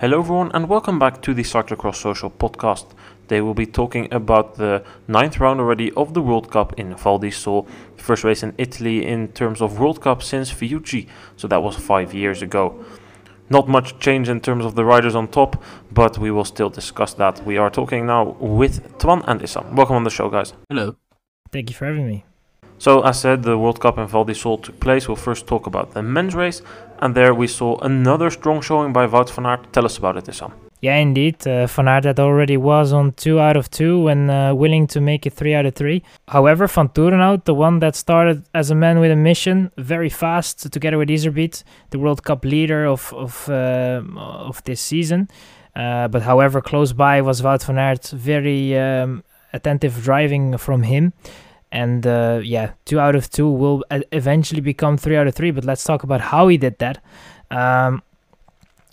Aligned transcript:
Hello, 0.00 0.20
everyone, 0.20 0.52
and 0.54 0.68
welcome 0.68 0.96
back 0.96 1.20
to 1.22 1.34
the 1.34 1.42
Cyclocross 1.42 1.96
Social 1.96 2.30
podcast. 2.30 2.86
They 3.26 3.40
will 3.40 3.52
be 3.52 3.66
talking 3.66 4.06
about 4.14 4.54
the 4.54 4.84
ninth 5.08 5.40
round 5.40 5.58
already 5.58 5.90
of 5.94 6.14
the 6.14 6.22
World 6.22 6.52
Cup 6.52 6.78
in 6.78 6.94
Val 6.94 7.18
di 7.18 7.32
Sole, 7.32 7.66
first 7.96 8.22
race 8.22 8.44
in 8.44 8.54
Italy 8.58 9.04
in 9.04 9.26
terms 9.32 9.60
of 9.60 9.80
World 9.80 10.00
Cup 10.00 10.22
since 10.22 10.52
Fiuggi, 10.52 11.08
so 11.36 11.48
that 11.48 11.64
was 11.64 11.74
five 11.74 12.14
years 12.14 12.42
ago. 12.42 12.84
Not 13.50 13.68
much 13.68 13.98
change 13.98 14.28
in 14.28 14.40
terms 14.40 14.64
of 14.64 14.76
the 14.76 14.84
riders 14.84 15.16
on 15.16 15.26
top, 15.26 15.60
but 15.90 16.16
we 16.16 16.30
will 16.30 16.44
still 16.44 16.70
discuss 16.70 17.14
that. 17.14 17.44
We 17.44 17.56
are 17.56 17.68
talking 17.68 18.06
now 18.06 18.36
with 18.38 18.98
Twan 18.98 19.24
and 19.26 19.40
Issam. 19.40 19.72
Welcome 19.72 19.96
on 19.96 20.04
the 20.04 20.10
show, 20.10 20.30
guys. 20.30 20.52
Hello. 20.68 20.94
Thank 21.50 21.70
you 21.70 21.74
for 21.74 21.86
having 21.86 22.06
me. 22.06 22.24
So, 22.80 23.02
as 23.02 23.20
said, 23.20 23.42
the 23.42 23.58
World 23.58 23.80
Cup 23.80 23.98
in 23.98 24.06
Val 24.06 24.24
di 24.24 24.34
Sole 24.34 24.58
took 24.58 24.78
place. 24.78 25.08
We'll 25.08 25.16
first 25.16 25.48
talk 25.48 25.66
about 25.66 25.94
the 25.94 26.02
men's 26.04 26.36
race, 26.36 26.62
and 27.00 27.14
there 27.14 27.34
we 27.34 27.46
saw 27.46 27.78
another 27.78 28.30
strong 28.30 28.60
showing 28.60 28.92
by 28.92 29.06
Wout 29.06 29.30
van 29.30 29.46
Aert. 29.46 29.72
Tell 29.72 29.84
us 29.84 29.98
about 29.98 30.16
it, 30.16 30.24
Issam. 30.24 30.52
Yeah, 30.80 30.96
indeed. 30.96 31.44
Uh, 31.44 31.66
Van 31.66 31.88
Aert 31.88 32.04
that 32.04 32.20
already 32.20 32.56
was 32.56 32.92
on 32.92 33.12
2 33.12 33.40
out 33.40 33.56
of 33.56 33.68
2 33.70 34.06
and 34.06 34.30
uh, 34.30 34.54
willing 34.56 34.86
to 34.88 35.00
make 35.00 35.26
it 35.26 35.32
3 35.32 35.54
out 35.54 35.66
of 35.66 35.74
3. 35.74 36.02
However, 36.28 36.68
Vanthourenhout, 36.68 37.44
the 37.44 37.54
one 37.54 37.80
that 37.80 37.96
started 37.96 38.44
as 38.54 38.70
a 38.70 38.76
man 38.76 39.00
with 39.00 39.10
a 39.10 39.16
mission, 39.16 39.72
very 39.76 40.08
fast, 40.08 40.72
together 40.72 40.96
with 40.96 41.08
Iserbyt, 41.08 41.64
the 41.90 41.98
World 41.98 42.22
Cup 42.22 42.44
leader 42.44 42.84
of, 42.84 43.12
of, 43.12 43.48
uh, 43.48 44.02
of 44.16 44.62
this 44.64 44.80
season. 44.80 45.28
Uh, 45.74 46.06
but 46.06 46.22
however, 46.22 46.60
close 46.60 46.92
by 46.92 47.20
was 47.22 47.42
Wout 47.42 47.64
van 47.64 47.78
Aert, 47.78 48.06
very 48.10 48.78
um, 48.78 49.24
attentive 49.52 50.00
driving 50.02 50.56
from 50.58 50.84
him. 50.84 51.12
And 51.70 52.06
uh, 52.06 52.40
yeah, 52.42 52.72
2 52.86 52.98
out 52.98 53.14
of 53.14 53.30
2 53.30 53.50
will 53.50 53.84
uh, 53.90 54.00
eventually 54.12 54.60
become 54.60 54.96
3 54.96 55.16
out 55.16 55.26
of 55.26 55.34
3. 55.34 55.50
But 55.50 55.64
let's 55.64 55.84
talk 55.84 56.02
about 56.02 56.20
how 56.20 56.48
he 56.48 56.56
did 56.56 56.78
that. 56.78 57.02
Um, 57.50 58.02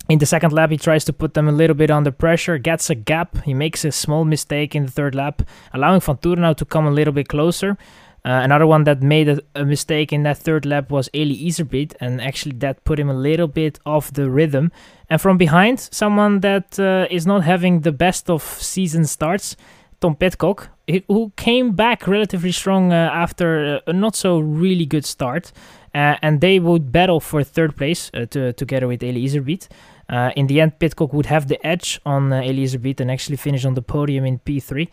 in 0.07 0.19
the 0.19 0.25
second 0.25 0.53
lap, 0.53 0.69
he 0.69 0.77
tries 0.77 1.03
to 1.05 1.13
put 1.13 1.33
them 1.33 1.47
a 1.47 1.51
little 1.51 1.75
bit 1.75 1.89
under 1.89 2.11
pressure, 2.11 2.57
gets 2.57 2.89
a 2.89 2.95
gap. 2.95 3.43
He 3.43 3.53
makes 3.53 3.83
a 3.83 3.91
small 3.91 4.23
mistake 4.23 4.75
in 4.75 4.85
the 4.85 4.91
third 4.91 5.15
lap, 5.15 5.41
allowing 5.73 5.99
Van 5.99 6.55
to 6.55 6.65
come 6.65 6.85
a 6.85 6.91
little 6.91 7.13
bit 7.13 7.27
closer. 7.27 7.77
Uh, 8.23 8.41
another 8.43 8.65
one 8.65 8.85
that 8.85 9.03
made 9.03 9.29
a, 9.29 9.39
a, 9.53 9.63
mistake 9.63 10.11
in 10.11 10.23
that 10.23 10.35
third 10.35 10.65
lap 10.65 10.89
was 10.89 11.07
Eli 11.13 11.35
Iserbyt, 11.35 11.93
and 11.99 12.19
actually 12.19 12.55
that 12.57 12.83
put 12.83 12.99
him 12.99 13.07
a 13.07 13.13
little 13.13 13.47
bit 13.47 13.77
off 13.85 14.11
the 14.11 14.31
rhythm. 14.31 14.71
And 15.11 15.21
from 15.21 15.37
behind, 15.37 15.79
someone 15.79 16.39
that 16.39 16.79
uh, 16.79 17.05
is 17.11 17.27
not 17.27 17.43
having 17.43 17.81
the 17.81 17.91
best 17.91 18.27
of 18.27 18.41
season 18.41 19.05
starts, 19.05 19.55
Tom 19.99 20.15
Pidcock, 20.15 20.69
who 21.07 21.31
came 21.35 21.71
back 21.71 22.07
relatively 22.07 22.51
strong 22.51 22.91
uh, 22.91 23.09
after 23.13 23.81
a 23.87 23.93
not 23.93 24.15
so 24.15 24.39
really 24.39 24.85
good 24.85 25.05
start. 25.05 25.51
Uh, 25.93 26.17
and 26.21 26.41
they 26.41 26.59
would 26.59 26.91
battle 26.91 27.21
for 27.21 27.41
third 27.41 27.77
place 27.77 28.11
uh, 28.13 28.25
to, 28.25 28.51
together 28.53 28.85
with 28.85 29.01
Eli 29.01 29.21
Iserbyt. 29.21 29.69
Uh, 30.09 30.31
in 30.35 30.47
the 30.47 30.59
end, 30.59 30.77
Pidcock 30.77 31.13
would 31.13 31.27
have 31.27 31.47
the 31.47 31.65
edge 31.65 32.01
on 32.05 32.33
uh, 32.33 32.41
Eli 32.41 32.65
Iserbyt 32.65 32.99
and 32.99 33.09
actually 33.09 33.37
finish 33.37 33.63
on 33.63 33.75
the 33.75 33.81
podium 33.81 34.25
in 34.25 34.39
P3. 34.39 34.89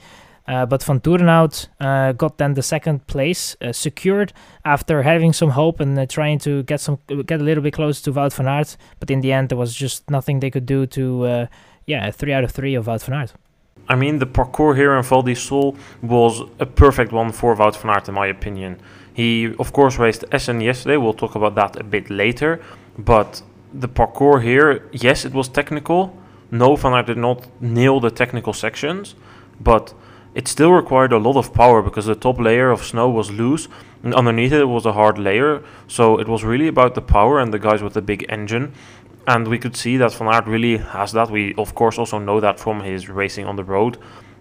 Uh, 0.47 0.67
but 0.67 0.81
Vanthourenhout 0.81 1.69
uh, 1.81 2.13
got 2.13 2.39
then 2.39 2.55
the 2.55 2.63
second 2.63 3.07
place 3.07 3.57
uh, 3.61 3.73
secured 3.73 4.33
after 4.65 5.03
having 5.03 5.33
some 5.33 5.51
hope 5.51 5.79
and 5.79 5.97
uh, 5.99 6.07
trying 6.07 6.39
to 6.41 6.65
get 6.65 6.81
some 6.81 6.99
get 7.27 7.41
a 7.41 7.45
little 7.45 7.63
bit 7.63 7.75
close 7.75 8.01
to 8.03 8.13
Wout 8.13 8.33
van 8.33 8.49
Aert. 8.49 8.77
But 8.99 9.11
in 9.11 9.21
the 9.21 9.33
end, 9.33 9.51
there 9.51 9.59
was 9.59 9.75
just 9.75 10.11
nothing 10.11 10.41
they 10.41 10.51
could 10.51 10.67
do 10.67 10.87
to, 10.87 11.27
uh, 11.27 11.47
yeah, 11.87 12.11
three 12.11 12.33
out 12.33 12.43
of 12.43 12.51
three 12.51 12.75
of 12.75 12.87
Wout 12.87 13.05
van 13.05 13.21
Aert. 13.21 13.33
I 13.89 13.95
mean, 13.95 14.19
the 14.19 14.27
parcours 14.27 14.77
here 14.77 14.95
in 14.95 15.03
Val 15.03 15.23
di 15.23 15.35
Sole 15.35 15.77
was 16.01 16.43
a 16.59 16.67
perfect 16.67 17.13
one 17.13 17.33
for 17.33 17.55
Wout 17.55 17.77
van 17.77 17.91
Aert, 17.91 18.09
in 18.09 18.15
my 18.15 18.27
opinion. 18.27 18.81
He, 19.13 19.55
of 19.59 19.73
course, 19.73 19.99
raced 19.99 20.25
Essen 20.33 20.61
yesterday. 20.61 20.97
We'll 20.97 21.13
talk 21.13 21.35
about 21.35 21.55
that 21.57 21.79
a 21.79 21.85
bit 21.85 22.09
later. 22.09 22.61
But 22.97 23.43
the 23.73 23.89
parcours 23.89 24.43
here, 24.43 24.89
yes, 24.93 25.25
it 25.25 25.33
was 25.33 25.49
technical. 25.49 26.17
No, 26.51 26.77
Van 26.77 26.93
Aert 26.93 27.07
did 27.07 27.19
not 27.19 27.49
nail 27.61 28.01
the 28.01 28.11
technical 28.11 28.53
sections, 28.53 29.15
but 29.61 29.95
it 30.35 30.49
still 30.49 30.73
required 30.73 31.13
a 31.13 31.19
lot 31.19 31.37
of 31.37 31.53
power 31.53 31.83
because 31.83 32.07
the 32.07 32.15
top 32.15 32.39
layer 32.39 32.71
of 32.71 32.83
snow 32.83 33.09
was 33.09 33.31
loose 33.31 33.69
and 34.03 34.15
underneath 34.15 34.53
it 34.53 34.65
was 34.65 34.87
a 34.87 34.93
hard 34.93 35.19
layer. 35.19 35.63
So 35.89 36.19
it 36.19 36.29
was 36.29 36.45
really 36.45 36.69
about 36.69 36.95
the 36.95 37.03
power 37.03 37.39
and 37.39 37.53
the 37.53 37.59
guys 37.59 37.83
with 37.83 37.95
the 37.95 38.03
big 38.03 38.25
engine. 38.29 38.73
And 39.27 39.47
we 39.47 39.59
could 39.59 39.77
see 39.77 39.97
that 39.99 40.15
Van 40.15 40.29
Aert 40.29 40.47
really 40.47 40.79
has 40.79 41.13
that. 41.13 41.31
We, 41.31 41.55
of 41.55 41.75
course, 41.75 41.99
also 41.99 42.19
know 42.19 42.41
that 42.41 42.59
from 42.59 42.81
his 42.81 43.09
racing 43.09 43.47
on 43.47 43.57
the 43.57 43.65
road. 43.65 43.99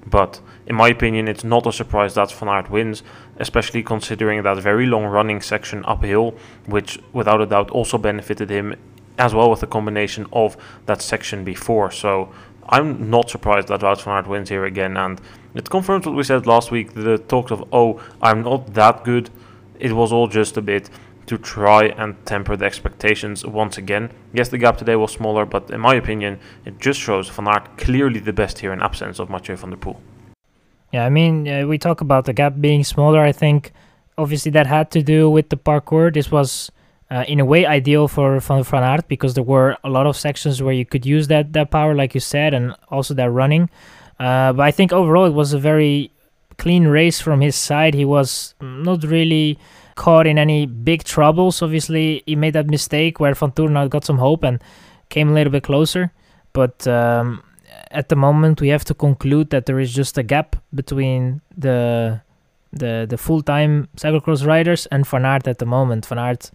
But 0.07 0.41
in 0.65 0.75
my 0.75 0.89
opinion, 0.89 1.27
it's 1.27 1.43
not 1.43 1.67
a 1.67 1.71
surprise 1.71 2.15
that 2.15 2.31
Van 2.31 2.49
Aert 2.49 2.71
wins, 2.71 3.03
especially 3.37 3.83
considering 3.83 4.41
that 4.43 4.57
very 4.57 4.87
long 4.87 5.05
running 5.05 5.41
section 5.41 5.85
uphill, 5.85 6.35
which 6.65 6.99
without 7.13 7.41
a 7.41 7.45
doubt 7.45 7.69
also 7.69 7.97
benefited 7.99 8.49
him 8.49 8.75
as 9.17 9.35
well 9.35 9.51
with 9.51 9.59
the 9.59 9.67
combination 9.67 10.25
of 10.33 10.57
that 10.87 11.01
section 11.01 11.43
before. 11.43 11.91
So 11.91 12.33
I'm 12.67 13.09
not 13.09 13.29
surprised 13.29 13.67
that 13.67 13.81
Wout 13.81 14.01
van 14.01 14.15
Aert 14.15 14.27
wins 14.27 14.49
here 14.49 14.65
again, 14.65 14.97
and 14.97 15.21
it 15.53 15.69
confirms 15.69 16.05
what 16.05 16.15
we 16.15 16.23
said 16.23 16.47
last 16.47 16.71
week. 16.71 16.93
The 16.93 17.19
talks 17.19 17.51
of 17.51 17.63
oh, 17.71 18.01
I'm 18.21 18.41
not 18.43 18.73
that 18.73 19.03
good. 19.03 19.29
It 19.79 19.93
was 19.93 20.11
all 20.11 20.27
just 20.27 20.57
a 20.57 20.61
bit 20.61 20.89
to 21.25 21.37
try 21.37 21.85
and 21.85 22.15
temper 22.25 22.55
the 22.55 22.65
expectations 22.65 23.45
once 23.45 23.77
again. 23.77 24.11
Yes, 24.33 24.49
the 24.49 24.57
gap 24.57 24.77
today 24.77 24.95
was 24.95 25.11
smaller, 25.11 25.45
but 25.45 25.69
in 25.71 25.79
my 25.79 25.95
opinion, 25.95 26.39
it 26.65 26.79
just 26.79 26.99
shows 26.99 27.29
Van 27.29 27.47
Aert 27.47 27.77
clearly 27.77 28.19
the 28.19 28.33
best 28.33 28.59
here 28.59 28.73
in 28.73 28.81
absence 28.81 29.19
of 29.19 29.29
Mathieu 29.29 29.55
van 29.55 29.69
der 29.69 29.77
Poel. 29.77 29.97
Yeah, 30.91 31.05
I 31.05 31.09
mean, 31.09 31.47
uh, 31.47 31.65
we 31.67 31.77
talk 31.77 32.01
about 32.01 32.25
the 32.25 32.33
gap 32.33 32.55
being 32.59 32.83
smaller. 32.83 33.21
I 33.21 33.31
think 33.31 33.71
obviously 34.17 34.51
that 34.51 34.67
had 34.67 34.91
to 34.91 35.01
do 35.01 35.29
with 35.29 35.49
the 35.49 35.57
parcours. 35.57 36.13
This 36.13 36.29
was 36.31 36.71
uh, 37.09 37.23
in 37.27 37.39
a 37.39 37.45
way 37.45 37.65
ideal 37.65 38.07
for 38.07 38.39
Van, 38.39 38.63
Van 38.63 38.83
Aert 38.83 39.07
because 39.07 39.33
there 39.33 39.43
were 39.43 39.77
a 39.83 39.89
lot 39.89 40.05
of 40.05 40.17
sections 40.17 40.61
where 40.61 40.73
you 40.73 40.85
could 40.85 41.05
use 41.05 41.27
that, 41.27 41.53
that 41.53 41.71
power, 41.71 41.95
like 41.95 42.13
you 42.13 42.19
said, 42.19 42.53
and 42.53 42.75
also 42.89 43.13
that 43.13 43.29
running. 43.29 43.69
Uh, 44.19 44.53
but 44.53 44.63
I 44.63 44.71
think 44.71 44.93
overall 44.93 45.25
it 45.25 45.33
was 45.33 45.53
a 45.53 45.59
very 45.59 46.11
clean 46.57 46.87
race 46.87 47.19
from 47.19 47.41
his 47.41 47.55
side. 47.55 47.93
He 47.93 48.05
was 48.05 48.53
not 48.61 49.03
really 49.03 49.57
caught 49.95 50.27
in 50.27 50.37
any 50.37 50.65
big 50.65 51.03
troubles. 51.03 51.61
Obviously, 51.61 52.23
he 52.25 52.35
made 52.35 52.53
that 52.53 52.67
mistake 52.67 53.19
where 53.19 53.33
Vanthourenhout 53.33 53.89
got 53.89 54.05
some 54.05 54.17
hope 54.17 54.43
and 54.43 54.61
came 55.09 55.29
a 55.29 55.33
little 55.33 55.51
bit 55.51 55.63
closer. 55.63 56.11
But 56.53 56.87
um, 56.87 57.43
at 57.91 58.09
the 58.09 58.15
moment, 58.15 58.61
we 58.61 58.69
have 58.69 58.85
to 58.85 58.93
conclude 58.93 59.49
that 59.51 59.65
there 59.65 59.79
is 59.79 59.93
just 59.93 60.17
a 60.17 60.23
gap 60.23 60.55
between 60.73 61.41
the 61.57 62.21
the 62.73 63.05
the 63.09 63.17
full 63.17 63.41
time 63.41 63.89
cyclocross 63.97 64.45
riders 64.45 64.85
and 64.87 65.05
Van 65.05 65.25
Aert 65.25 65.47
at 65.47 65.59
the 65.59 65.65
moment. 65.65 66.05
Van 66.05 66.19
Aert 66.19 66.51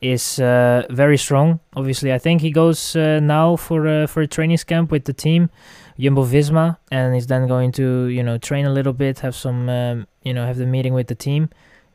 is 0.00 0.38
uh, 0.38 0.84
very 0.90 1.18
strong. 1.18 1.60
Obviously, 1.74 2.12
I 2.12 2.18
think 2.18 2.40
he 2.40 2.50
goes 2.50 2.96
uh, 2.96 3.20
now 3.20 3.56
for 3.56 3.86
uh, 3.86 4.06
for 4.06 4.22
a 4.22 4.26
training 4.26 4.58
camp 4.58 4.90
with 4.90 5.04
the 5.04 5.12
team, 5.12 5.50
Jumbo 5.98 6.24
Visma, 6.24 6.78
and 6.90 7.14
he's 7.14 7.26
then 7.26 7.46
going 7.46 7.72
to 7.72 8.06
you 8.06 8.22
know 8.22 8.38
train 8.38 8.66
a 8.66 8.72
little 8.72 8.92
bit, 8.92 9.20
have 9.20 9.34
some 9.34 9.68
um, 9.68 10.06
you 10.22 10.32
know 10.32 10.46
have 10.46 10.56
the 10.56 10.66
meeting 10.66 10.94
with 10.94 11.08
the 11.08 11.14
team, 11.14 11.50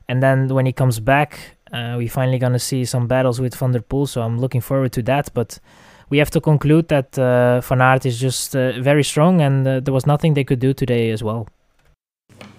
and 0.08 0.22
then 0.22 0.48
when 0.48 0.66
he 0.66 0.74
comes 0.74 1.00
back, 1.00 1.58
uh, 1.72 1.96
we 1.98 2.08
finally 2.08 2.38
gonna 2.38 2.60
see 2.60 2.86
some 2.86 3.08
battles 3.08 3.40
with 3.40 3.56
Van 3.56 3.72
der 3.72 3.80
Poel. 3.80 4.08
So 4.08 4.22
I'm 4.22 4.40
looking 4.40 4.62
forward 4.62 4.92
to 4.94 5.02
that. 5.04 5.30
But 5.34 5.60
we 6.10 6.18
have 6.20 6.30
to 6.32 6.42
conclude 6.42 6.88
that 6.90 7.18
uh, 7.18 7.62
Van 7.62 7.82
Aert 7.82 8.06
is 8.06 8.20
just 8.20 8.56
uh, 8.56 8.80
very 8.80 9.04
strong, 9.04 9.42
and 9.42 9.68
uh, 9.68 9.80
there 9.80 9.94
was 9.94 10.06
nothing 10.06 10.34
they 10.34 10.44
could 10.44 10.60
do 10.60 10.74
today 10.74 11.10
as 11.10 11.24
well. 11.24 11.48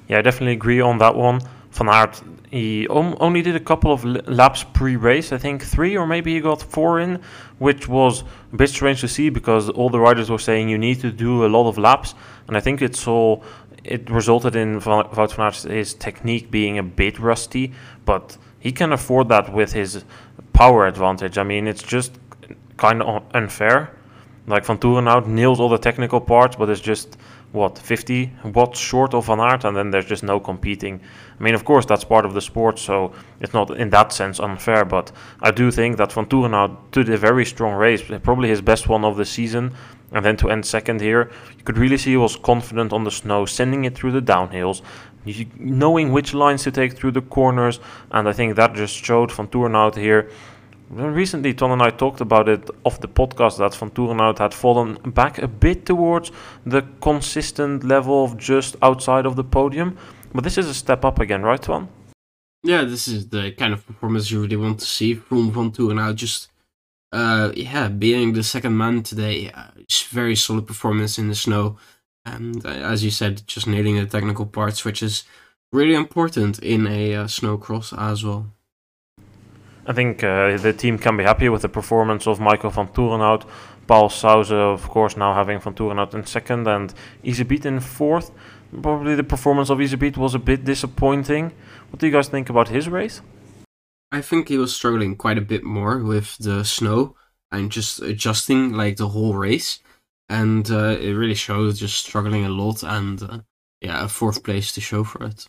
Yeah, 0.09 0.19
I 0.19 0.23
definitely 0.23 0.53
agree 0.53 0.81
on 0.81 0.99
that 0.99 1.15
one. 1.15 1.41
Van 1.71 1.89
Aert, 1.89 2.23
he 2.51 2.87
only 2.89 3.43
did 3.43 3.57
a 3.57 3.61
couple 3.61 3.93
of 3.93 4.05
laps 4.29 4.65
pre-race, 4.75 5.33
I 5.33 5.39
think 5.39 5.63
three 5.63 5.97
or 5.97 6.07
maybe 6.07 6.35
he 6.35 6.41
got 6.41 6.63
four 6.63 7.01
in, 7.01 7.21
which 7.59 7.89
was 7.89 8.23
a 8.53 8.57
bit 8.57 8.71
strange 8.71 9.01
to 9.01 9.09
see 9.09 9.29
because 9.29 9.69
all 9.71 9.91
the 9.91 9.99
riders 9.99 10.31
were 10.31 10.39
saying 10.39 10.69
you 10.69 10.79
need 10.79 11.01
to 11.01 11.11
do 11.11 11.45
a 11.45 11.49
lot 11.49 11.69
of 11.69 11.77
laps, 11.77 12.15
and 12.47 12.57
I 12.57 12.61
think 12.61 12.81
it's 12.81 13.09
all 13.09 13.43
it 13.85 14.11
resulted 14.11 14.57
in 14.57 14.81
Wout 14.81 15.35
van 15.35 15.47
Aert's 15.47 15.63
his 15.63 15.95
technique 15.95 16.51
being 16.51 16.79
a 16.79 16.83
bit 16.83 17.19
rusty, 17.19 17.73
but 18.05 18.39
he 18.59 18.73
can 18.73 18.93
afford 18.93 19.29
that 19.29 19.53
with 19.53 19.73
his 19.73 20.05
power 20.53 20.87
advantage. 20.87 21.37
I 21.37 21.43
mean, 21.43 21.69
it's 21.69 21.83
just 21.83 22.19
kind 22.77 23.03
of 23.03 23.23
unfair. 23.35 23.95
Like 24.47 24.65
Vanthourenhout 24.65 25.27
nails 25.27 25.61
all 25.61 25.69
the 25.69 25.79
technical 25.79 26.21
parts, 26.21 26.57
but 26.57 26.69
it's 26.69 26.81
just 26.81 27.17
what 27.53 27.79
50 27.79 28.33
watts 28.53 28.81
short 28.81 29.15
of 29.15 29.27
Van 29.27 29.39
Aert, 29.39 29.65
and 29.65 29.77
then 29.77 29.91
there's 29.91 30.07
just 30.07 30.23
no 30.23 30.41
competing. 30.41 31.01
I 31.39 31.43
mean, 31.43 31.55
of 31.55 31.65
course, 31.65 31.87
that's 31.87 32.05
part 32.05 32.27
of 32.27 32.35
the 32.35 32.41
sport, 32.41 32.79
so 32.79 33.13
it's 33.41 33.55
not 33.55 33.71
in 33.71 33.91
that 33.91 34.13
sense 34.13 34.41
unfair. 34.41 34.85
But 34.85 35.13
I 35.41 35.51
do 35.51 35.71
think 35.71 35.97
that 35.99 36.11
Vanthourenhout 36.11 36.91
did 36.91 37.09
a 37.09 37.17
very 37.17 37.45
strong 37.45 37.75
race, 37.75 38.03
probably 38.23 38.49
his 38.49 38.61
best 38.61 38.89
one 38.89 39.05
of 39.05 39.17
the 39.17 39.25
season, 39.25 39.73
and 40.13 40.25
then 40.25 40.37
to 40.39 40.51
end 40.51 40.67
second 40.67 41.01
here, 41.01 41.31
you 41.57 41.65
could 41.65 41.79
really 41.79 41.99
see 41.99 42.11
he 42.11 42.17
was 42.17 42.37
confident 42.37 42.93
on 42.93 43.05
the 43.05 43.11
snow, 43.11 43.47
sending 43.47 43.85
it 43.85 43.95
through 43.95 44.13
the 44.13 44.23
downhills, 44.23 44.83
knowing 45.59 46.13
which 46.13 46.35
lines 46.35 46.63
to 46.65 46.71
take 46.71 46.97
through 46.97 47.13
the 47.13 47.23
corners, 47.23 47.81
and 48.11 48.29
I 48.29 48.33
think 48.33 48.57
that 48.57 48.75
just 48.75 48.95
showed 48.95 49.31
Vanthourenhout 49.31 49.97
here 49.97 50.31
Recently, 50.91 51.55
Ton 51.55 51.71
and 51.71 51.83
I 51.83 51.91
talked 51.91 52.21
about 52.21 52.49
it 52.49 52.69
off 52.85 53.01
the 53.01 53.09
podcast 53.09 53.59
that 53.59 53.73
Vanthourenhout 53.73 54.39
had 54.39 54.53
fallen 54.53 54.99
back 55.07 55.39
a 55.39 55.49
bit 55.49 55.87
towards 55.87 56.31
the 56.67 56.83
consistent 57.01 57.85
level 57.85 58.23
of 58.23 58.37
just 58.37 58.77
outside 58.83 59.25
of 59.25 59.35
the 59.35 59.45
podium. 59.45 59.97
But 60.35 60.45
this 60.45 60.59
is 60.59 60.69
a 60.69 60.75
step 60.75 61.05
up 61.05 61.19
again, 61.19 61.43
right, 61.43 61.61
Ton? 61.61 61.89
Yeah, 62.63 62.85
this 62.85 63.09
is 63.09 63.29
the 63.29 63.53
kind 63.53 63.73
of 63.73 63.87
performance 63.87 64.31
you 64.31 64.43
really 64.43 64.57
want 64.57 64.81
to 64.81 64.87
see 64.87 65.15
from 65.15 65.53
Vanthourenhout. 65.53 66.17
Just 66.17 66.51
uh, 67.15 67.53
yeah, 67.55 67.89
being 67.89 68.33
the 68.33 68.43
second 68.43 68.77
man 68.77 69.03
today, 69.03 69.51
uh, 69.55 69.69
very 70.11 70.35
solid 70.35 70.67
performance 70.67 71.17
in 71.17 71.29
the 71.29 71.35
snow, 71.35 71.77
and 72.27 72.67
uh, 72.67 72.69
as 72.69 73.05
you 73.05 73.11
said, 73.11 73.47
just 73.47 73.67
nailing 73.67 73.97
the 73.97 74.07
technical 74.07 74.47
parts, 74.47 74.85
which 74.85 75.03
is 75.03 75.25
really 75.73 75.95
important 75.95 76.59
in 76.59 76.87
a 76.89 77.15
uh, 77.15 77.27
snow 77.29 77.57
cross 77.57 77.93
as 77.97 78.25
well. 78.25 78.47
I 79.87 79.93
think 79.93 80.25
uh, 80.25 80.57
the 80.57 80.73
team 80.73 80.99
can 80.99 81.17
be 81.17 81.25
happy 81.25 81.49
with 81.49 81.63
the 81.63 81.69
performance 81.69 82.27
of 82.27 82.41
Michael 82.41 82.71
van 82.71 82.89
Toerenhout. 82.89 83.45
Pauwels 83.87 84.15
Sauzen, 84.21 84.57
of 84.57 84.89
course, 84.89 85.17
now 85.17 85.35
having 85.35 85.61
Vanthourenhout 85.61 86.15
in 86.15 86.25
second 86.25 86.67
and 86.67 86.95
Iserbyt 87.23 87.67
in 87.67 87.81
fourth. 87.81 88.31
Probably 88.83 89.15
the 89.15 89.23
performance 89.23 89.71
of 89.71 89.79
Iserbyt 89.79 90.17
was 90.17 90.35
a 90.35 90.39
bit 90.39 90.65
disappointing. 90.65 91.53
What 91.91 92.01
do 92.01 92.07
you 92.07 92.13
guys 92.13 92.29
think 92.29 92.49
about 92.49 92.69
his 92.69 92.89
race? 92.89 93.21
I 94.15 94.21
think 94.21 94.49
he 94.49 94.59
was 94.59 94.73
struggling 94.73 95.17
quite 95.17 95.39
a 95.39 95.49
bit 95.53 95.65
more 95.65 95.99
with 95.99 96.39
the 96.39 96.65
snow 96.65 97.17
and 97.51 97.73
just 97.73 98.01
adjusting 98.01 98.73
like 98.73 98.97
the 98.97 99.09
whole 99.09 99.35
race, 99.35 99.81
and 100.29 100.71
uh, 100.71 100.97
it 101.01 101.15
really 101.15 101.35
shows 101.35 101.81
just 101.81 102.07
struggling 102.07 102.45
a 102.45 102.49
lot 102.49 102.85
and 102.85 103.21
uh, 103.21 103.39
yeah, 103.81 104.05
a 104.05 104.09
fourth 104.09 104.45
place 104.45 104.71
to 104.75 104.81
show 104.81 105.03
for 105.03 105.25
it. 105.25 105.49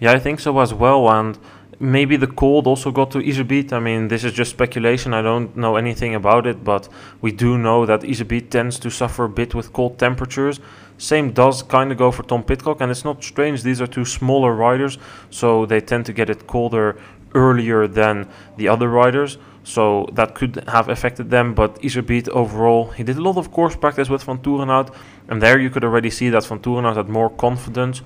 Yeah, 0.00 0.10
I 0.10 0.18
think 0.18 0.40
so 0.40 0.58
as 0.58 0.74
well, 0.74 1.08
and 1.08 1.38
maybe 1.78 2.16
the 2.16 2.26
cold 2.26 2.66
also 2.66 2.90
got 2.90 3.12
to 3.12 3.18
Iserbyt. 3.18 3.72
I 3.72 3.78
mean, 3.78 4.08
this 4.08 4.24
is 4.24 4.32
just 4.32 4.50
speculation. 4.50 5.14
I 5.14 5.22
don't 5.22 5.56
know 5.56 5.76
anything 5.76 6.16
about 6.16 6.48
it, 6.48 6.64
but 6.64 6.88
we 7.20 7.30
do 7.30 7.56
know 7.58 7.86
that 7.86 8.00
Iserbyt 8.00 8.50
tends 8.50 8.76
to 8.80 8.90
suffer 8.90 9.24
a 9.24 9.28
bit 9.28 9.54
with 9.54 9.72
cold 9.72 10.00
temperatures. 10.00 10.58
Same 10.98 11.30
does 11.32 11.62
kind 11.62 11.92
of 11.92 11.98
go 11.98 12.10
for 12.10 12.24
Tom 12.24 12.42
Pidcock, 12.42 12.80
and 12.80 12.90
it's 12.90 13.04
not 13.04 13.22
strange. 13.22 13.62
These 13.62 13.80
are 13.80 13.86
two 13.86 14.04
smaller 14.04 14.52
riders, 14.52 14.98
so 15.30 15.64
they 15.64 15.80
tend 15.80 16.06
to 16.06 16.12
get 16.12 16.28
it 16.28 16.48
colder 16.48 16.96
earlier 17.34 17.86
than 17.86 18.28
the 18.56 18.68
other 18.68 18.88
riders. 18.88 19.38
So 19.64 20.08
that 20.12 20.34
could 20.34 20.64
have 20.68 20.88
affected 20.88 21.30
them, 21.30 21.54
but 21.54 21.80
Iserbyt 21.82 22.28
overall, 22.30 22.90
he 22.90 23.04
did 23.04 23.16
a 23.16 23.22
lot 23.22 23.36
of 23.36 23.52
course 23.52 23.76
practice 23.76 24.08
with 24.08 24.24
Vanthourenhout, 24.24 24.92
and 25.28 25.40
there 25.40 25.60
you 25.60 25.70
could 25.70 25.84
already 25.84 26.10
see 26.10 26.30
that 26.30 26.42
Vanthourenhout 26.42 26.96
had 26.96 27.08
more 27.08 27.30
confidence. 27.30 28.02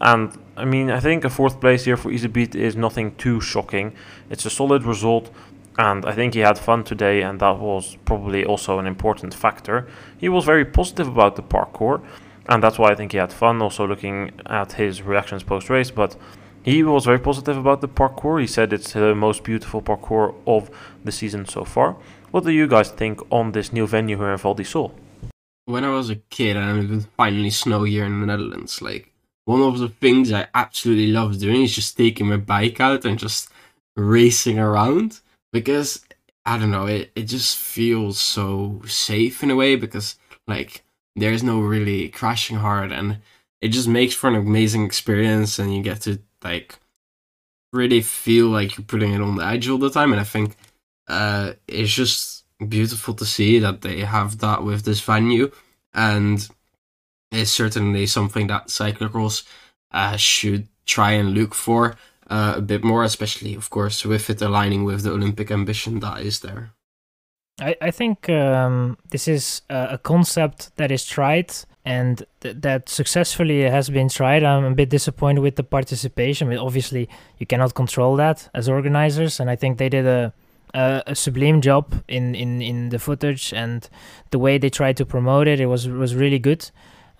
And 0.00 0.32
I 0.56 0.64
mean, 0.64 0.90
I 0.90 1.00
think 1.00 1.24
a 1.24 1.30
fourth 1.30 1.60
place 1.60 1.84
here 1.84 1.98
for 1.98 2.10
Iserbyt 2.10 2.54
is 2.54 2.74
nothing 2.74 3.14
too 3.16 3.40
shocking. 3.40 3.92
It's 4.30 4.46
a 4.46 4.50
solid 4.50 4.84
result, 4.84 5.30
and 5.76 6.06
I 6.06 6.12
think 6.12 6.32
he 6.32 6.40
had 6.40 6.58
fun 6.58 6.84
today, 6.84 7.20
and 7.20 7.38
that 7.40 7.58
was 7.58 7.98
probably 8.06 8.44
also 8.46 8.78
an 8.78 8.86
important 8.86 9.34
factor. 9.34 9.86
He 10.16 10.30
was 10.30 10.46
very 10.46 10.64
positive 10.64 11.08
about 11.08 11.36
the 11.36 11.42
parcours, 11.42 12.00
and 12.48 12.62
that's 12.62 12.78
why 12.78 12.92
I 12.92 12.94
think 12.94 13.12
he 13.12 13.18
had 13.18 13.32
fun. 13.32 13.60
Also, 13.60 13.86
looking 13.86 14.30
at 14.46 14.72
his 14.72 15.02
reactions 15.02 15.42
post 15.42 15.68
race, 15.68 15.90
but 15.90 16.16
he 16.64 16.82
was 16.82 17.04
very 17.04 17.18
positive 17.18 17.58
about 17.58 17.82
the 17.82 17.88
parcours. 17.88 18.40
He 18.40 18.46
said 18.46 18.72
it's 18.72 18.94
the 18.94 19.14
most 19.14 19.44
beautiful 19.44 19.82
parcours 19.82 20.34
of 20.46 20.70
the 21.04 21.12
season 21.12 21.44
so 21.44 21.64
far. 21.64 21.96
What 22.30 22.44
do 22.44 22.50
you 22.50 22.66
guys 22.66 22.90
think 22.90 23.20
on 23.30 23.52
this 23.52 23.72
new 23.72 23.86
venue 23.86 24.16
here 24.16 24.32
in 24.32 24.38
Val 24.38 24.54
di 24.54 24.64
Sole? 24.64 24.94
When 25.66 25.84
I 25.84 25.90
was 25.90 26.08
a 26.08 26.16
kid 26.16 26.56
and 26.56 26.82
it 26.82 26.90
was 26.90 27.06
finally 27.16 27.50
snow 27.50 27.84
here 27.84 28.06
in 28.06 28.20
the 28.20 28.26
Netherlands, 28.26 28.80
like 28.80 29.12
one 29.44 29.60
of 29.60 29.78
the 29.78 29.90
things 29.90 30.32
I 30.32 30.48
absolutely 30.54 31.08
love 31.08 31.38
doing 31.38 31.62
is 31.62 31.74
just 31.74 31.96
taking 31.98 32.28
my 32.28 32.38
bike 32.38 32.80
out 32.80 33.04
and 33.04 33.18
just 33.18 33.50
racing 33.94 34.58
around 34.58 35.20
because 35.52 36.04
I 36.46 36.58
don't 36.58 36.70
know, 36.70 36.86
it, 36.86 37.12
it 37.14 37.24
just 37.24 37.58
feels 37.58 38.18
so 38.18 38.80
safe 38.86 39.42
in 39.42 39.50
a 39.50 39.56
way 39.56 39.76
because 39.76 40.16
like 40.46 40.82
there's 41.14 41.42
no 41.42 41.60
really 41.60 42.08
crashing 42.08 42.56
hard 42.56 42.90
and 42.90 43.18
it 43.60 43.68
just 43.68 43.88
makes 43.88 44.14
for 44.14 44.28
an 44.28 44.34
amazing 44.34 44.84
experience 44.84 45.58
and 45.58 45.74
you 45.74 45.82
get 45.82 46.00
to 46.02 46.20
like 46.44 46.78
really 47.72 48.02
feel 48.02 48.48
like 48.48 48.76
you're 48.76 48.84
putting 48.84 49.12
it 49.12 49.20
on 49.20 49.36
the 49.36 49.44
edge 49.44 49.68
all 49.68 49.78
the 49.78 49.90
time. 49.90 50.12
And 50.12 50.20
I 50.20 50.24
think 50.24 50.56
uh 51.08 51.54
it's 51.66 51.92
just 51.92 52.44
beautiful 52.68 53.14
to 53.14 53.24
see 53.24 53.58
that 53.58 53.80
they 53.82 54.00
have 54.00 54.38
that 54.38 54.62
with 54.62 54.84
this 54.84 55.00
venue. 55.00 55.50
And 55.92 56.48
it's 57.30 57.50
certainly 57.50 58.06
something 58.06 58.46
that 58.48 58.68
cyclocross 58.68 59.44
uh, 59.90 60.16
should 60.16 60.68
try 60.86 61.12
and 61.12 61.34
look 61.34 61.54
for 61.54 61.96
uh, 62.28 62.54
a 62.56 62.60
bit 62.60 62.84
more, 62.84 63.04
especially, 63.04 63.54
of 63.54 63.70
course, 63.70 64.04
with 64.04 64.30
it 64.30 64.42
aligning 64.42 64.84
with 64.84 65.02
the 65.02 65.12
Olympic 65.12 65.50
ambition 65.50 66.00
that 66.00 66.20
is 66.20 66.40
there. 66.40 66.72
I, 67.60 67.76
I 67.80 67.90
think 67.90 68.28
um, 68.28 68.98
this 69.10 69.28
is 69.28 69.62
a, 69.70 69.98
concept 69.98 70.74
that 70.76 70.90
is 70.90 71.04
tried 71.04 71.52
and 71.84 72.24
th- 72.40 72.56
that 72.60 72.88
successfully 72.88 73.62
has 73.62 73.90
been 73.90 74.08
tried. 74.08 74.42
I'm 74.42 74.64
a 74.64 74.74
bit 74.74 74.90
disappointed 74.90 75.40
with 75.40 75.56
the 75.56 75.64
participation. 75.64 76.48
Mean, 76.48 76.58
obviously, 76.58 77.08
you 77.38 77.46
cannot 77.46 77.74
control 77.74 78.16
that 78.16 78.48
as 78.54 78.68
organizers, 78.68 79.40
and 79.40 79.50
I 79.50 79.56
think 79.56 79.78
they 79.78 79.88
did 79.88 80.06
a 80.06 80.32
a, 80.74 81.02
a 81.06 81.14
sublime 81.14 81.60
job 81.60 82.02
in, 82.08 82.34
in, 82.34 82.60
in 82.60 82.88
the 82.88 82.98
footage 82.98 83.52
and 83.52 83.88
the 84.30 84.38
way 84.38 84.58
they 84.58 84.70
tried 84.70 84.96
to 84.98 85.06
promote 85.06 85.46
it. 85.46 85.60
It 85.60 85.66
was 85.66 85.88
was 85.88 86.14
really 86.14 86.38
good. 86.38 86.70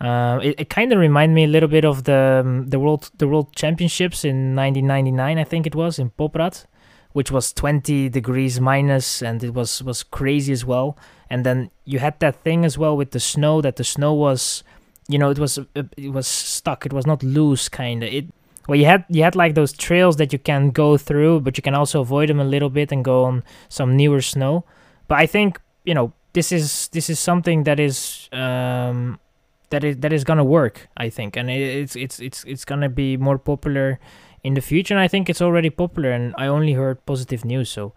Uh, 0.00 0.40
it, 0.42 0.60
it 0.60 0.68
kind 0.68 0.92
of 0.92 0.98
reminded 0.98 1.34
me 1.34 1.44
a 1.44 1.48
little 1.48 1.68
bit 1.68 1.84
of 1.84 2.04
the 2.04 2.42
um, 2.44 2.68
the 2.68 2.78
world 2.78 3.10
the 3.16 3.28
world 3.28 3.54
championships 3.54 4.24
in 4.24 4.56
1999, 4.56 5.38
I 5.38 5.44
think 5.44 5.66
it 5.66 5.74
was 5.74 5.98
in 5.98 6.10
Poprad, 6.10 6.66
which 7.12 7.30
was 7.30 7.52
20 7.52 8.08
degrees 8.08 8.60
minus, 8.60 9.22
and 9.22 9.42
it 9.42 9.54
was 9.54 9.82
was 9.82 10.02
crazy 10.02 10.52
as 10.52 10.64
well. 10.64 10.98
And 11.30 11.44
then 11.44 11.70
you 11.84 11.98
had 11.98 12.20
that 12.20 12.42
thing 12.42 12.64
as 12.64 12.76
well 12.76 12.96
with 12.96 13.10
the 13.10 13.20
snow 13.20 13.60
that 13.60 13.76
the 13.76 13.84
snow 13.84 14.12
was, 14.12 14.62
you 15.08 15.18
know, 15.18 15.30
it 15.30 15.38
was 15.38 15.58
it 15.74 16.12
was 16.12 16.26
stuck. 16.26 16.86
It 16.86 16.92
was 16.92 17.06
not 17.06 17.22
loose, 17.22 17.68
kind 17.68 18.02
of. 18.02 18.12
It 18.12 18.26
well, 18.66 18.78
you 18.78 18.86
had 18.86 19.04
you 19.08 19.22
had 19.22 19.36
like 19.36 19.54
those 19.54 19.72
trails 19.72 20.16
that 20.16 20.32
you 20.32 20.38
can 20.38 20.70
go 20.70 20.96
through, 20.96 21.40
but 21.40 21.56
you 21.56 21.62
can 21.62 21.74
also 21.74 22.00
avoid 22.00 22.28
them 22.28 22.40
a 22.40 22.44
little 22.44 22.70
bit 22.70 22.92
and 22.92 23.04
go 23.04 23.24
on 23.24 23.44
some 23.68 23.96
newer 23.96 24.20
snow. 24.20 24.64
But 25.08 25.18
I 25.18 25.26
think 25.26 25.60
you 25.84 25.94
know 25.94 26.12
this 26.32 26.50
is 26.50 26.88
this 26.88 27.10
is 27.10 27.18
something 27.18 27.64
that 27.64 27.78
is 27.78 28.28
um, 28.32 29.20
that 29.70 29.84
is 29.84 29.98
that 29.98 30.12
is 30.12 30.24
gonna 30.24 30.44
work. 30.44 30.88
I 30.96 31.10
think, 31.10 31.36
and 31.36 31.50
it's 31.50 31.96
it's 31.96 32.20
it's 32.20 32.44
it's 32.44 32.64
gonna 32.64 32.88
be 32.88 33.16
more 33.16 33.38
popular 33.38 33.98
in 34.42 34.54
the 34.54 34.60
future. 34.60 34.94
And 34.94 35.00
I 35.00 35.08
think 35.08 35.28
it's 35.28 35.42
already 35.42 35.70
popular, 35.70 36.10
and 36.10 36.34
I 36.38 36.46
only 36.46 36.72
heard 36.72 37.04
positive 37.04 37.44
news. 37.44 37.68
So 37.68 37.92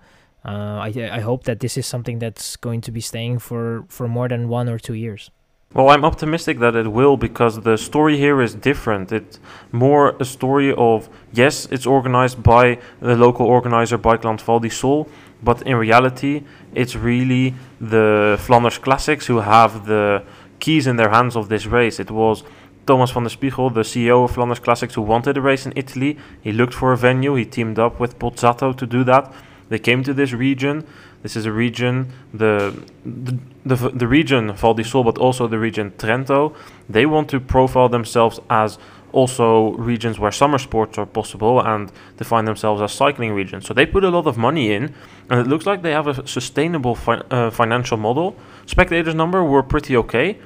uh, 0.48 0.80
I 0.88 1.10
I 1.12 1.20
hope 1.20 1.44
that 1.44 1.60
this 1.60 1.78
is 1.78 1.86
something 1.86 2.20
that's 2.20 2.56
going 2.56 2.82
to 2.82 2.92
be 2.92 3.02
staying 3.02 3.40
for 3.40 3.86
for 3.90 4.08
more 4.08 4.28
than 4.28 4.48
one 4.50 4.70
or 4.70 4.80
two 4.80 4.94
years. 4.94 5.32
Well, 5.74 5.90
I'm 5.90 6.06
optimistic 6.06 6.60
that 6.60 6.76
it 6.76 6.88
will 6.88 7.18
because 7.18 7.62
the 7.62 7.78
story 7.78 8.18
here 8.18 8.42
is 8.42 8.56
different. 8.56 9.12
It's 9.12 9.38
more 9.74 10.16
a 10.18 10.24
story 10.24 10.74
of 10.74 11.10
yes, 11.34 11.68
it's 11.70 11.86
organized 11.86 12.42
by 12.42 12.80
the 13.02 13.16
local 13.16 13.46
organizer 13.46 13.98
Bikeland 13.98 14.40
Val 14.42 14.60
di 14.60 14.70
Sole, 14.70 15.10
but 15.44 15.62
in 15.64 15.76
reality, 15.76 16.44
it's 16.74 16.96
really 16.96 17.54
the 17.82 18.38
Flanders 18.40 18.78
Classics 18.78 19.28
who 19.28 19.42
have 19.42 19.86
the 19.86 20.24
keys 20.60 20.88
in 20.88 20.96
their 20.96 21.10
hands 21.10 21.36
of 21.36 21.50
this 21.50 21.66
race. 21.66 22.00
It 22.00 22.12
was 22.12 22.44
Tomas 22.86 23.12
Van 23.12 23.24
den 23.24 23.30
Spiegel, 23.30 23.70
the 23.70 23.82
CEO 23.82 24.24
of 24.24 24.32
Flanders 24.32 24.60
Classics, 24.60 24.96
who 24.96 25.02
wanted 25.02 25.36
a 25.36 25.42
race 25.42 25.66
in 25.66 25.74
Italy. 25.76 26.18
He 26.42 26.54
looked 26.54 26.74
for 26.74 26.94
a 26.94 26.98
venue. 26.98 27.36
He 27.36 27.46
teamed 27.46 27.78
up 27.78 28.00
with 28.00 28.18
Pozzato 28.18 28.76
to 28.78 28.88
do 28.88 29.04
that. 29.04 29.34
They 29.70 29.80
came 29.80 30.04
to 30.04 30.14
this 30.14 30.34
region. 30.34 30.86
This 31.24 31.36
is 31.36 31.46
a 31.46 31.52
region, 31.52 32.14
the 32.34 32.74
the, 33.06 33.38
the, 33.66 33.90
the 33.90 34.08
region 34.08 34.54
Val 34.54 34.74
di 34.74 34.84
Sole, 34.84 35.04
but 35.04 35.18
also 35.18 35.48
the 35.48 35.60
region 35.60 35.92
Trento. 35.98 36.56
They 36.90 37.06
want 37.06 37.30
to 37.30 37.40
profile 37.40 37.90
themselves 37.90 38.40
as 38.50 38.78
also 39.12 39.72
regions 39.74 40.20
where 40.20 40.32
summer 40.32 40.58
sports 40.58 40.98
are 40.98 41.06
possible 41.06 41.60
and 41.62 41.92
define 42.18 42.46
themselves 42.46 42.82
as 42.82 42.92
cycling 42.92 43.34
regions. 43.34 43.66
So 43.66 43.74
they 43.74 43.86
put 43.86 44.04
a 44.04 44.10
lot 44.10 44.28
of 44.28 44.38
money 44.38 44.72
in, 44.72 44.94
and 45.30 45.40
it 45.40 45.48
looks 45.48 45.66
like 45.66 45.82
they 45.82 45.92
have 45.92 46.08
a 46.08 46.28
sustainable 46.28 46.96
fi- 46.96 47.24
uh, 47.32 47.50
financial 47.50 47.98
model. 47.98 48.36
Spectators 48.66 49.16
number 49.16 49.44
were 49.44 49.64
pretty 49.64 49.96
okay, 49.98 50.38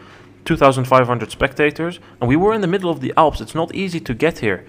2,500 0.46 1.32
spectators, 1.32 2.00
and 2.20 2.30
we 2.30 2.36
were 2.36 2.54
in 2.54 2.62
the 2.62 2.68
middle 2.68 2.90
of 2.90 3.02
the 3.02 3.14
Alps. 3.18 3.42
It's 3.42 3.56
not 3.56 3.74
easy 3.76 4.00
to 4.00 4.14
get 4.14 4.40
here. 4.40 4.66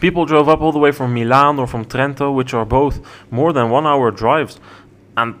People 0.00 0.26
drove 0.26 0.48
up 0.48 0.60
all 0.60 0.72
the 0.72 0.78
way 0.78 0.92
from 0.92 1.12
Milan 1.12 1.58
or 1.58 1.66
from 1.66 1.84
Trento, 1.84 2.34
which 2.34 2.54
are 2.54 2.64
both 2.64 3.00
more 3.30 3.52
than 3.52 3.70
one 3.70 3.86
hour 3.86 4.10
drives. 4.10 4.60
And 5.16 5.34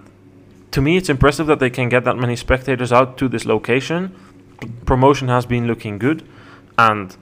to 0.72 0.80
me, 0.80 0.96
it's 0.96 1.08
impressive 1.08 1.46
that 1.46 1.60
they 1.60 1.70
can 1.70 1.88
get 1.88 2.04
that 2.04 2.16
many 2.16 2.36
spectators 2.36 2.92
out 2.92 3.16
to 3.18 3.28
this 3.28 3.46
location. 3.46 4.14
Promotion 4.84 5.28
has 5.28 5.46
been 5.46 5.66
looking 5.66 5.98
good, 5.98 6.28
and 6.76 7.16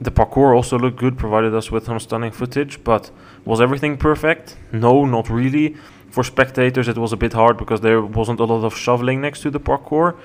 the 0.00 0.10
parkour 0.10 0.54
also 0.54 0.78
looked 0.78 0.98
good, 0.98 1.16
provided 1.16 1.54
us 1.54 1.70
with 1.70 1.86
some 1.86 1.98
stunning 1.98 2.30
footage, 2.30 2.84
but 2.84 3.10
was 3.44 3.60
everything 3.60 3.96
perfect? 3.96 4.56
No, 4.72 5.04
not 5.06 5.30
really. 5.30 5.76
For 6.10 6.22
spectators, 6.22 6.86
it 6.86 6.98
was 6.98 7.12
a 7.12 7.16
bit 7.16 7.32
hard 7.32 7.56
because 7.56 7.80
there 7.80 8.02
wasn't 8.02 8.40
a 8.40 8.44
lot 8.44 8.64
of 8.64 8.76
shoveling 8.76 9.20
next 9.20 9.40
to 9.42 9.50
the 9.50 9.58
parkour. 9.58 10.16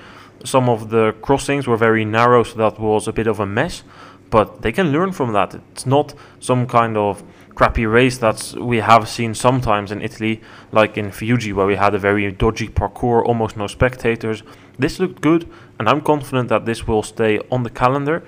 Some 0.44 0.68
of 0.68 0.90
the 0.90 1.14
crossings 1.20 1.66
were 1.66 1.76
very 1.76 2.04
narrow, 2.04 2.42
so 2.42 2.56
that 2.58 2.78
was 2.78 3.08
a 3.08 3.12
bit 3.12 3.26
of 3.26 3.40
a 3.40 3.46
mess. 3.46 3.82
But 4.30 4.62
they 4.62 4.72
can 4.72 4.92
learn 4.92 5.12
from 5.12 5.32
that. 5.32 5.54
It's 5.72 5.86
not 5.86 6.14
some 6.38 6.66
kind 6.66 6.96
of 6.96 7.22
crappy 7.54 7.84
race 7.84 8.18
that 8.18 8.54
we 8.58 8.78
have 8.78 9.08
seen 9.08 9.34
sometimes 9.34 9.92
in 9.92 10.00
Italy, 10.00 10.40
like 10.72 10.96
in 10.96 11.10
Fiuggi, 11.10 11.52
where 11.52 11.66
we 11.66 11.76
had 11.76 11.94
a 11.94 11.98
very 11.98 12.30
dodgy 12.32 12.68
parcours, 12.68 13.26
almost 13.26 13.56
no 13.56 13.66
spectators. 13.66 14.42
This 14.78 14.98
looked 14.98 15.20
good, 15.20 15.48
and 15.78 15.88
I'm 15.88 16.00
confident 16.00 16.48
that 16.48 16.64
this 16.64 16.86
will 16.86 17.02
stay 17.02 17.40
on 17.50 17.64
the 17.64 17.70
calendar. 17.70 18.22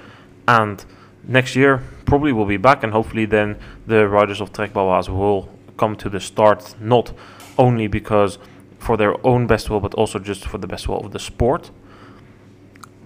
And 0.46 0.84
next 1.26 1.56
year 1.56 1.82
probably 2.04 2.32
will 2.32 2.46
be 2.46 2.56
back, 2.56 2.82
and 2.82 2.92
hopefully 2.92 3.24
then 3.24 3.56
the 3.86 4.08
riders 4.08 4.40
of 4.40 4.52
Trek 4.52 4.72
Baloise 4.72 5.08
will 5.08 5.48
come 5.76 5.96
to 5.96 6.10
the 6.10 6.20
start, 6.20 6.74
not 6.80 7.12
only 7.56 7.86
because 7.86 8.38
for 8.78 8.96
their 8.96 9.14
own 9.24 9.46
best 9.46 9.70
will, 9.70 9.80
but 9.80 9.94
also 9.94 10.18
just 10.18 10.44
for 10.44 10.58
the 10.58 10.66
best 10.66 10.88
will 10.88 10.98
of 11.06 11.12
the 11.12 11.18
sport. 11.18 11.70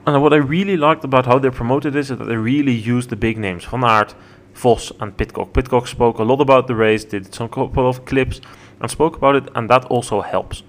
And 0.06 0.22
what 0.22 0.32
I 0.32 0.36
really 0.36 0.76
liked 0.76 1.02
about 1.02 1.26
how 1.26 1.40
they 1.40 1.50
promoted 1.50 1.92
this 1.92 2.10
is 2.10 2.18
that 2.18 2.26
they 2.26 2.36
really 2.36 2.72
used 2.72 3.10
the 3.10 3.16
big 3.16 3.38
names, 3.38 3.64
Van 3.64 3.82
Aert, 3.82 4.14
Vos, 4.54 4.92
and 5.00 5.16
Pidcock. 5.16 5.52
Pidcock 5.52 5.88
spoke 5.88 6.18
a 6.18 6.22
lot 6.22 6.40
about 6.40 6.68
the 6.68 6.76
race, 6.76 7.04
did 7.04 7.34
some 7.34 7.48
couple 7.48 7.88
of 7.88 8.04
clips, 8.04 8.40
and 8.80 8.88
spoke 8.88 9.16
about 9.16 9.34
it, 9.34 9.48
and 9.56 9.68
that 9.68 9.84
also 9.86 10.20
helps. 10.20 10.62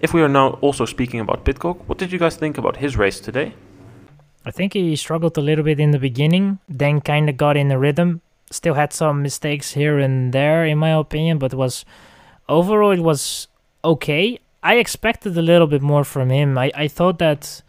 If 0.00 0.12
we 0.12 0.22
are 0.22 0.28
now 0.28 0.58
also 0.60 0.84
speaking 0.86 1.20
about 1.20 1.44
Pidcock, 1.44 1.88
what 1.88 1.98
did 1.98 2.10
you 2.10 2.18
guys 2.18 2.34
think 2.34 2.58
about 2.58 2.76
his 2.78 2.96
race 2.96 3.20
today? 3.20 3.54
I 4.44 4.50
think 4.50 4.72
he 4.74 4.96
struggled 4.96 5.38
a 5.38 5.40
little 5.40 5.64
bit 5.64 5.78
in 5.78 5.92
the 5.92 5.98
beginning, 5.98 6.58
then 6.68 7.00
kind 7.00 7.30
of 7.30 7.36
got 7.36 7.56
in 7.56 7.68
the 7.68 7.78
rhythm. 7.78 8.22
Still 8.50 8.74
had 8.74 8.92
some 8.92 9.22
mistakes 9.22 9.72
here 9.72 9.98
and 9.98 10.32
there, 10.32 10.66
in 10.66 10.78
my 10.78 10.90
opinion, 10.90 11.38
but 11.38 11.54
was 11.54 11.84
overall 12.48 12.90
it 12.90 13.00
was 13.00 13.46
okay. 13.84 14.38
I 14.62 14.74
expected 14.76 15.38
a 15.38 15.42
little 15.42 15.66
bit 15.66 15.80
more 15.80 16.04
from 16.04 16.30
him. 16.30 16.58
I, 16.58 16.70
I 16.74 16.88
thought 16.88 17.18
that 17.20 17.62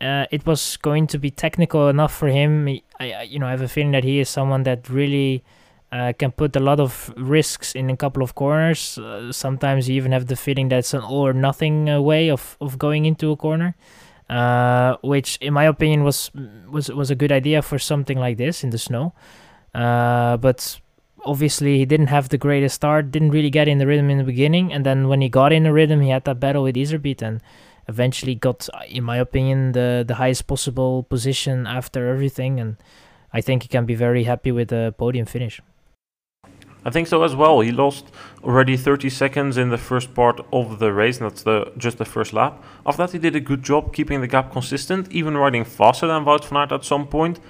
uh, 0.00 0.26
it 0.30 0.46
was 0.46 0.76
going 0.78 1.06
to 1.08 1.18
be 1.18 1.30
technical 1.30 1.88
enough 1.88 2.14
for 2.14 2.28
him. 2.28 2.68
I, 2.68 2.82
I, 3.00 3.22
you 3.22 3.38
know, 3.38 3.46
I 3.46 3.50
have 3.50 3.62
a 3.62 3.68
feeling 3.68 3.92
that 3.92 4.04
he 4.04 4.20
is 4.20 4.28
someone 4.28 4.64
that 4.64 4.88
really 4.88 5.42
uh, 5.92 6.12
can 6.18 6.32
put 6.32 6.54
a 6.56 6.60
lot 6.60 6.80
of 6.80 7.12
risks 7.16 7.74
in 7.74 7.88
a 7.90 7.96
couple 7.96 8.22
of 8.22 8.34
corners. 8.34 8.98
Uh, 8.98 9.32
sometimes 9.32 9.88
you 9.88 9.96
even 9.96 10.12
have 10.12 10.26
the 10.26 10.36
feeling 10.36 10.68
that 10.68 10.78
it's 10.80 10.94
an 10.94 11.00
all 11.00 11.26
or 11.26 11.32
nothing 11.32 11.88
uh, 11.88 12.00
way 12.00 12.30
of, 12.30 12.56
of 12.60 12.78
going 12.78 13.06
into 13.06 13.30
a 13.30 13.36
corner, 13.36 13.74
uh, 14.28 14.96
which, 15.02 15.38
in 15.40 15.54
my 15.54 15.64
opinion, 15.64 16.04
was 16.04 16.30
was 16.68 16.90
was 16.90 17.10
a 17.10 17.14
good 17.14 17.32
idea 17.32 17.62
for 17.62 17.78
something 17.78 18.18
like 18.18 18.36
this 18.36 18.64
in 18.64 18.70
the 18.70 18.78
snow. 18.78 19.14
Uh, 19.74 20.36
but 20.36 20.80
obviously, 21.24 21.78
he 21.78 21.86
didn't 21.86 22.08
have 22.08 22.28
the 22.28 22.38
greatest 22.38 22.74
start. 22.74 23.10
Didn't 23.10 23.30
really 23.30 23.50
get 23.50 23.68
in 23.68 23.78
the 23.78 23.86
rhythm 23.86 24.10
in 24.10 24.18
the 24.18 24.24
beginning, 24.24 24.72
and 24.72 24.84
then 24.84 25.08
when 25.08 25.20
he 25.20 25.28
got 25.28 25.52
in 25.52 25.62
the 25.62 25.72
rhythm, 25.72 26.00
he 26.00 26.10
had 26.10 26.24
that 26.24 26.40
battle 26.40 26.64
with 26.64 26.76
Iserbyt 26.76 27.22
and 27.22 27.40
eventually 27.88 28.34
got, 28.34 28.68
in 28.88 29.04
my 29.04 29.16
opinion, 29.16 29.72
the 29.72 30.04
the 30.06 30.14
highest 30.14 30.46
possible 30.46 31.02
position 31.02 31.66
after 31.66 32.08
everything. 32.08 32.60
And 32.60 32.76
I 33.32 33.40
think 33.40 33.62
he 33.62 33.68
can 33.68 33.86
be 33.86 33.94
very 33.94 34.24
happy 34.24 34.52
with 34.52 34.68
the 34.68 34.94
podium 34.98 35.26
finish. 35.26 35.60
I 36.86 36.90
think 36.90 37.08
so 37.08 37.24
as 37.24 37.34
well. 37.34 37.60
He 37.60 37.72
lost 37.72 38.04
already 38.44 38.76
30 38.76 39.10
seconds 39.10 39.56
in 39.56 39.70
the 39.70 39.78
first 39.78 40.14
part 40.14 40.40
of 40.52 40.78
the 40.78 40.92
race, 40.92 41.18
that's 41.18 41.42
the 41.42 41.72
just 41.76 41.98
the 41.98 42.04
first 42.04 42.32
lap. 42.32 42.62
After 42.86 43.02
that, 43.02 43.12
he 43.12 43.18
did 43.18 43.34
a 43.34 43.40
good 43.40 43.64
job 43.64 43.92
keeping 43.92 44.20
the 44.20 44.28
gap 44.28 44.52
consistent, 44.52 45.10
even 45.10 45.36
riding 45.36 45.64
faster 45.64 46.06
than 46.06 46.24
Wout 46.24 46.44
van 46.44 46.58
Aert 46.58 46.70
at 46.70 46.84
some 46.84 47.08
point. 47.08 47.40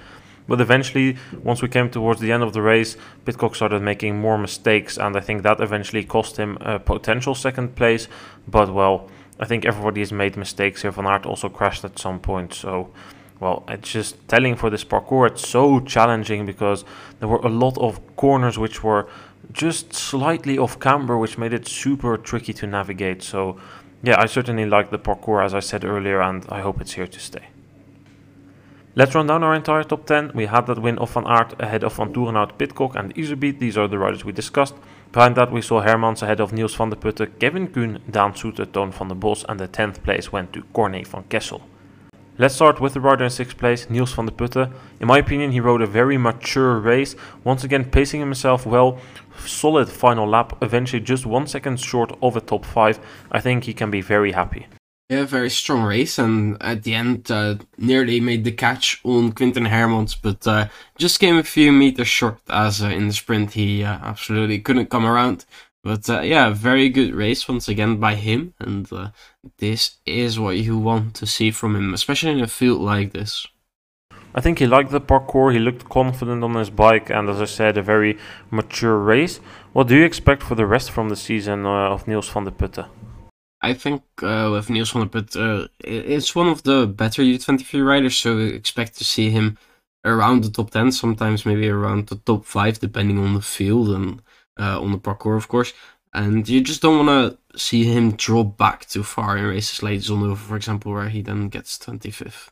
But 0.47 0.59
eventually, 0.61 1.17
once 1.43 1.61
we 1.61 1.67
came 1.67 1.89
towards 1.89 2.19
the 2.19 2.31
end 2.31 2.41
of 2.41 2.53
the 2.53 2.61
race, 2.61 2.97
Pidcock 3.25 3.53
started 3.53 3.81
making 3.81 4.19
more 4.19 4.37
mistakes, 4.37 4.97
and 4.97 5.15
I 5.15 5.19
think 5.19 5.43
that 5.43 5.59
eventually 5.59 6.03
cost 6.03 6.37
him 6.37 6.57
a 6.61 6.79
potential 6.79 7.35
second 7.35 7.75
place. 7.75 8.07
But 8.47 8.73
well, 8.73 9.07
I 9.39 9.45
think 9.45 9.65
everybody 9.65 10.01
has 10.01 10.11
made 10.11 10.35
mistakes 10.35 10.81
here. 10.81 10.91
Van 10.91 11.05
Aert 11.05 11.25
also 11.25 11.49
crashed 11.49 11.85
at 11.85 11.99
some 11.99 12.19
point, 12.19 12.53
so 12.53 12.91
well, 13.39 13.63
it's 13.67 13.91
just 13.91 14.27
telling 14.27 14.55
for 14.55 14.69
this 14.69 14.83
parcours. 14.83 15.31
It's 15.33 15.47
so 15.47 15.79
challenging 15.79 16.45
because 16.45 16.83
there 17.19 17.27
were 17.27 17.37
a 17.37 17.49
lot 17.49 17.77
of 17.77 17.99
corners 18.15 18.57
which 18.57 18.83
were 18.83 19.07
just 19.51 19.93
slightly 19.93 20.57
off 20.57 20.79
camber, 20.79 21.17
which 21.17 21.37
made 21.37 21.53
it 21.53 21.67
super 21.67 22.17
tricky 22.17 22.53
to 22.53 22.67
navigate. 22.67 23.21
So, 23.21 23.59
yeah, 24.01 24.19
I 24.19 24.25
certainly 24.25 24.65
like 24.65 24.89
the 24.89 24.97
parcours, 24.97 25.45
as 25.45 25.53
I 25.53 25.59
said 25.59 25.85
earlier, 25.85 26.21
and 26.21 26.45
I 26.49 26.61
hope 26.61 26.81
it's 26.81 26.93
here 26.93 27.07
to 27.07 27.19
stay. 27.19 27.47
Let's 28.95 29.13
run 29.13 29.27
down 29.27 29.43
our 29.43 29.53
entire 29.53 29.83
top 29.83 30.07
10. 30.07 30.31
We 30.33 30.47
had 30.47 30.65
that 30.65 30.81
win 30.81 30.97
of 30.97 31.11
Van 31.11 31.27
Aert 31.27 31.53
ahead 31.61 31.83
of 31.83 31.93
Van 31.93 32.11
Toerenhout, 32.11 32.57
Pidcock 32.57 32.95
and 32.95 33.13
Iserbyt. 33.13 33.59
These 33.59 33.77
are 33.77 33.87
the 33.87 33.99
riders 33.99 34.25
we 34.25 34.31
discussed. 34.31 34.73
Behind 35.11 35.35
that 35.35 35.51
we 35.51 35.61
saw 35.61 35.81
Hermans 35.81 36.21
ahead 36.21 36.39
of 36.39 36.51
Niels 36.53 36.75
Vandeputte, 36.75 37.39
Kevin 37.39 37.67
Kuhn, 37.69 37.99
Daan 38.11 38.35
Soete, 38.35 38.71
Toon 38.71 38.91
Vandebosch 38.91 39.45
and 39.47 39.59
the 39.59 39.67
10th 39.67 40.03
place 40.03 40.31
went 40.31 40.53
to 40.53 40.63
Corné 40.73 41.07
van 41.07 41.23
Kessel. 41.23 41.61
Let's 42.37 42.53
start 42.53 42.79
with 42.79 42.93
the 42.93 43.01
rider 43.01 43.23
in 43.23 43.31
6th 43.31 43.57
place, 43.57 43.89
Niels 43.89 44.13
Vandeputte. 44.13 44.71
In 44.99 45.07
my 45.07 45.17
opinion, 45.17 45.51
he 45.51 45.59
rode 45.59 45.81
a 45.81 45.87
very 45.87 46.19
mature 46.19 46.77
race, 46.77 47.15
once 47.43 47.63
again 47.63 47.85
pacing 47.85 48.19
himself 48.19 48.65
well, 48.65 48.99
solid 49.43 49.89
final 49.89 50.27
lap, 50.27 50.55
eventually 50.61 51.01
just 51.01 51.25
one 51.25 51.47
second 51.47 51.79
short 51.79 52.15
of 52.21 52.35
a 52.35 52.41
top 52.41 52.63
5. 52.63 52.99
I 53.31 53.39
think 53.39 53.63
he 53.63 53.73
can 53.73 53.89
be 53.89 54.01
very 54.01 54.33
happy. 54.33 54.67
Yeah, 55.09 55.23
very 55.23 55.49
strong 55.49 55.83
race, 55.83 56.19
and 56.19 56.61
at 56.61 56.83
the 56.83 56.93
end, 56.93 57.31
uh, 57.31 57.55
nearly 57.77 58.19
made 58.19 58.43
the 58.43 58.51
catch 58.51 58.99
on 59.05 59.31
Quinten 59.31 59.69
Hermans, 59.69 60.17
but 60.21 60.45
uh, 60.45 60.67
just 60.97 61.21
came 61.21 61.37
a 61.37 61.43
few 61.43 61.71
meters 61.71 62.09
short 62.09 62.41
as 62.49 62.83
uh, 62.83 62.87
in 62.87 63.07
the 63.07 63.13
sprint 63.13 63.53
he 63.53 63.85
uh, 63.85 63.99
absolutely 64.03 64.59
couldn't 64.59 64.89
come 64.89 65.05
around. 65.05 65.45
But 65.81 66.09
uh, 66.09 66.19
yeah, 66.19 66.49
very 66.49 66.89
good 66.89 67.15
race 67.15 67.47
once 67.47 67.69
again 67.69 68.01
by 68.01 68.15
him, 68.15 68.53
and 68.59 68.91
uh, 68.91 69.11
this 69.59 69.95
is 70.05 70.37
what 70.37 70.57
you 70.57 70.77
want 70.77 71.15
to 71.15 71.25
see 71.25 71.51
from 71.51 71.77
him, 71.77 71.93
especially 71.93 72.33
in 72.33 72.41
a 72.41 72.47
field 72.47 72.81
like 72.81 73.13
this. 73.13 73.47
I 74.35 74.41
think 74.41 74.59
he 74.59 74.67
liked 74.67 74.91
the 74.91 74.99
parcours, 74.99 75.53
he 75.53 75.59
looked 75.59 75.87
confident 75.87 76.43
on 76.43 76.55
his 76.55 76.69
bike, 76.69 77.09
and 77.09 77.29
as 77.29 77.41
I 77.41 77.45
said, 77.45 77.77
a 77.77 77.81
very 77.81 78.17
mature 78.51 78.97
race. 78.97 79.39
What 79.71 79.87
do 79.87 79.95
you 79.95 80.03
expect 80.03 80.43
for 80.43 80.55
the 80.55 80.65
rest 80.65 80.91
from 80.91 81.07
the 81.07 81.15
season 81.15 81.65
of 81.65 82.09
Niels 82.09 82.29
Vandeputte? 82.29 82.87
I 83.67 83.73
think 83.73 84.01
uh, 84.23 84.47
with 84.53 84.69
Niels 84.69 84.93
Vandeputte, 84.93 85.67
it's 85.81 86.33
one 86.33 86.47
of 86.47 86.63
the 86.63 86.87
better 86.87 87.21
U23 87.21 87.85
riders, 87.85 88.15
so 88.15 88.37
expect 88.37 88.97
to 88.97 89.03
see 89.03 89.29
him 89.29 89.57
around 90.05 90.45
the 90.45 90.49
top 90.49 90.71
10, 90.71 90.93
sometimes 90.93 91.45
maybe 91.45 91.67
around 91.67 92.07
the 92.07 92.15
top 92.15 92.45
5, 92.45 92.79
depending 92.79 93.19
on 93.19 93.33
the 93.33 93.41
field 93.41 93.89
and 93.89 94.21
uh, 94.57 94.79
on 94.81 94.93
the 94.93 94.97
parcours, 94.97 95.43
of 95.43 95.49
course. 95.49 95.73
And 96.13 96.47
you 96.47 96.61
just 96.61 96.81
don't 96.81 97.05
want 97.05 97.37
to 97.53 97.59
see 97.59 97.83
him 97.83 98.13
drop 98.13 98.57
back 98.57 98.85
too 98.85 99.03
far 99.03 99.37
in 99.37 99.43
races 99.43 99.83
like 99.83 99.99
Zonhoven, 99.99 100.37
for 100.37 100.55
example, 100.55 100.93
where 100.93 101.09
he 101.09 101.21
then 101.21 101.49
gets 101.49 101.77
25th. 101.77 102.47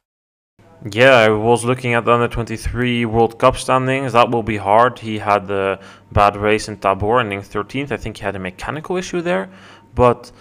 Yeah, 0.92 1.16
I 1.16 1.30
was 1.30 1.64
looking 1.64 1.94
at 1.94 2.04
the 2.04 2.12
under 2.12 2.28
23 2.28 3.06
World 3.06 3.40
Cup 3.40 3.56
standings. 3.56 4.12
That 4.12 4.30
will 4.32 4.44
be 4.44 4.58
hard. 4.58 5.00
He 5.00 5.18
had 5.18 5.50
a 5.50 5.80
bad 6.12 6.36
race 6.36 6.68
in 6.68 6.76
Tabor, 6.76 7.22
ending 7.22 7.40
13th. 7.40 7.94
I 7.94 7.98
think 7.98 8.18
he 8.18 8.24
had 8.24 8.36
a 8.36 8.40
mechanical 8.40 8.98
issue 8.98 9.22
there. 9.22 9.50
But 9.96 10.34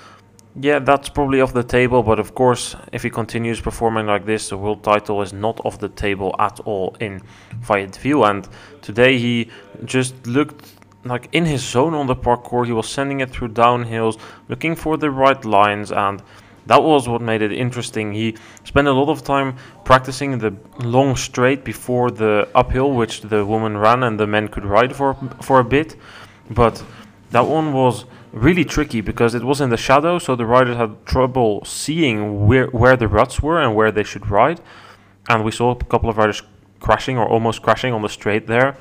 yeah, 0.60 0.78
that's 0.78 1.08
probably 1.08 1.40
off 1.40 1.52
the 1.52 1.64
table. 1.64 2.02
But 2.02 2.18
of 2.18 2.34
course, 2.34 2.76
if 2.92 3.02
he 3.02 3.10
continues 3.10 3.60
performing 3.60 4.06
like 4.06 4.24
this, 4.24 4.48
the 4.48 4.56
world 4.56 4.84
title 4.84 5.20
is 5.22 5.32
not 5.32 5.60
off 5.64 5.78
the 5.78 5.88
table 5.88 6.34
at 6.38 6.60
all 6.60 6.96
in 7.00 7.22
Fayetteville. 7.62 8.24
And 8.24 8.48
today 8.80 9.18
he 9.18 9.50
just 9.84 10.26
looked 10.26 10.74
like 11.04 11.28
in 11.32 11.44
his 11.44 11.60
zone 11.60 11.94
on 11.94 12.06
the 12.06 12.14
parcours. 12.14 12.68
He 12.68 12.72
was 12.72 12.88
sending 12.88 13.20
it 13.20 13.30
through 13.30 13.48
downhills, 13.48 14.18
looking 14.48 14.76
for 14.76 14.96
the 14.96 15.10
right 15.10 15.44
lines, 15.44 15.92
and 15.92 16.22
that 16.66 16.82
was 16.82 17.08
what 17.08 17.20
made 17.20 17.42
it 17.42 17.52
interesting. 17.52 18.12
He 18.12 18.36
spent 18.64 18.88
a 18.88 18.92
lot 18.92 19.10
of 19.10 19.22
time 19.22 19.56
practicing 19.84 20.38
the 20.38 20.54
long 20.78 21.16
straight 21.16 21.64
before 21.64 22.10
the 22.10 22.48
uphill, 22.54 22.92
which 22.92 23.20
the 23.20 23.44
woman 23.44 23.76
ran 23.76 24.02
and 24.02 24.18
the 24.18 24.26
men 24.26 24.48
could 24.48 24.64
ride 24.64 24.94
for 24.94 25.14
for 25.42 25.60
a 25.60 25.64
bit. 25.64 25.96
But 26.48 26.82
that 27.30 27.46
one 27.46 27.72
was 27.72 28.06
really 28.34 28.64
tricky 28.64 29.00
because 29.00 29.34
it 29.34 29.44
was 29.44 29.60
in 29.60 29.70
the 29.70 29.76
shadow, 29.76 30.18
so 30.18 30.36
the 30.36 30.44
riders 30.44 30.76
had 30.76 31.06
trouble 31.06 31.64
seeing 31.64 32.46
where 32.46 32.66
where 32.66 32.96
the 32.96 33.08
ruts 33.08 33.40
were 33.40 33.60
and 33.60 33.74
where 33.74 33.90
they 33.90 34.04
should 34.04 34.30
ride. 34.30 34.60
And 35.28 35.44
we 35.44 35.50
saw 35.50 35.70
a 35.70 35.84
couple 35.84 36.10
of 36.10 36.18
riders 36.18 36.42
crashing 36.80 37.16
or 37.16 37.26
almost 37.26 37.62
crashing 37.62 37.94
on 37.94 38.02
the 38.02 38.08
straight 38.08 38.46
there 38.46 38.76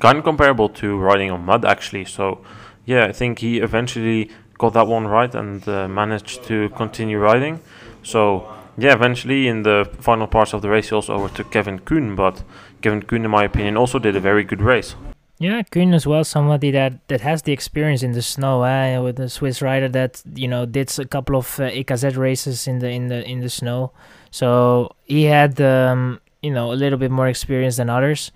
kind 0.00 0.18
of 0.18 0.24
comparable 0.24 0.68
to 0.68 0.98
riding 0.98 1.30
on 1.30 1.44
mud 1.44 1.64
actually. 1.64 2.04
So 2.04 2.44
yeah, 2.84 3.06
I 3.06 3.12
think 3.12 3.40
he 3.40 3.58
eventually 3.58 4.30
got 4.58 4.72
that 4.74 4.86
one 4.86 5.06
right 5.06 5.34
and 5.34 5.66
uh, 5.68 5.88
managed 5.88 6.44
to 6.44 6.68
continue 6.70 7.18
riding. 7.18 7.60
So 8.02 8.52
yeah, 8.78 8.92
eventually 8.92 9.48
in 9.48 9.62
the 9.62 9.90
final 10.00 10.26
parts 10.26 10.52
of 10.52 10.62
the 10.62 10.68
race, 10.68 10.90
he 10.90 10.94
also 10.94 11.14
overtook 11.14 11.50
Kevin 11.50 11.78
Kuhn. 11.80 12.14
But 12.14 12.42
Kevin 12.82 13.02
Kuhn, 13.02 13.24
in 13.24 13.30
my 13.30 13.44
opinion, 13.44 13.76
also 13.76 13.98
did 13.98 14.16
a 14.16 14.20
very 14.20 14.44
good 14.44 14.60
race. 14.60 14.94
Yeah, 15.38 15.62
Kuhn 15.64 15.92
as 15.92 16.06
well, 16.06 16.24
somebody 16.24 16.70
that, 16.70 17.06
that 17.08 17.20
has 17.20 17.42
the 17.42 17.52
experience 17.52 18.02
in 18.02 18.12
the 18.12 18.22
snow, 18.22 18.62
eh? 18.62 18.98
with 18.98 19.20
a 19.20 19.28
Swiss 19.28 19.60
rider 19.60 19.88
that 19.90 20.22
you 20.34 20.48
know 20.48 20.64
did 20.64 20.98
a 20.98 21.04
couple 21.04 21.36
of 21.36 21.60
uh, 21.60 21.68
EKZ 21.70 22.16
races 22.16 22.66
in 22.66 22.78
the 22.78 22.88
in 22.88 23.08
the 23.08 23.22
in 23.28 23.40
the 23.40 23.50
snow, 23.50 23.92
so 24.30 24.94
he 25.04 25.24
had 25.24 25.60
um, 25.60 26.20
you 26.40 26.50
know 26.50 26.72
a 26.72 26.74
little 26.74 26.98
bit 26.98 27.10
more 27.10 27.28
experience 27.28 27.76
than 27.76 27.90
others. 27.90 28.32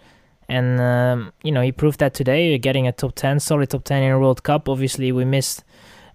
And, 0.50 0.80
um, 0.80 1.33
you 1.45 1.52
know, 1.52 1.61
he 1.62 1.71
proved 1.71 2.00
that 2.00 2.12
today, 2.12 2.59
getting 2.59 2.88
a 2.88 2.90
top 2.90 3.14
10, 3.14 3.38
solid 3.38 3.71
top 3.71 3.85
10 3.85 4.02
in 4.02 4.11
a 4.11 4.19
World 4.19 4.42
Cup. 4.42 4.69
Obviously, 4.69 5.12
we 5.12 5.25
missed 5.25 5.62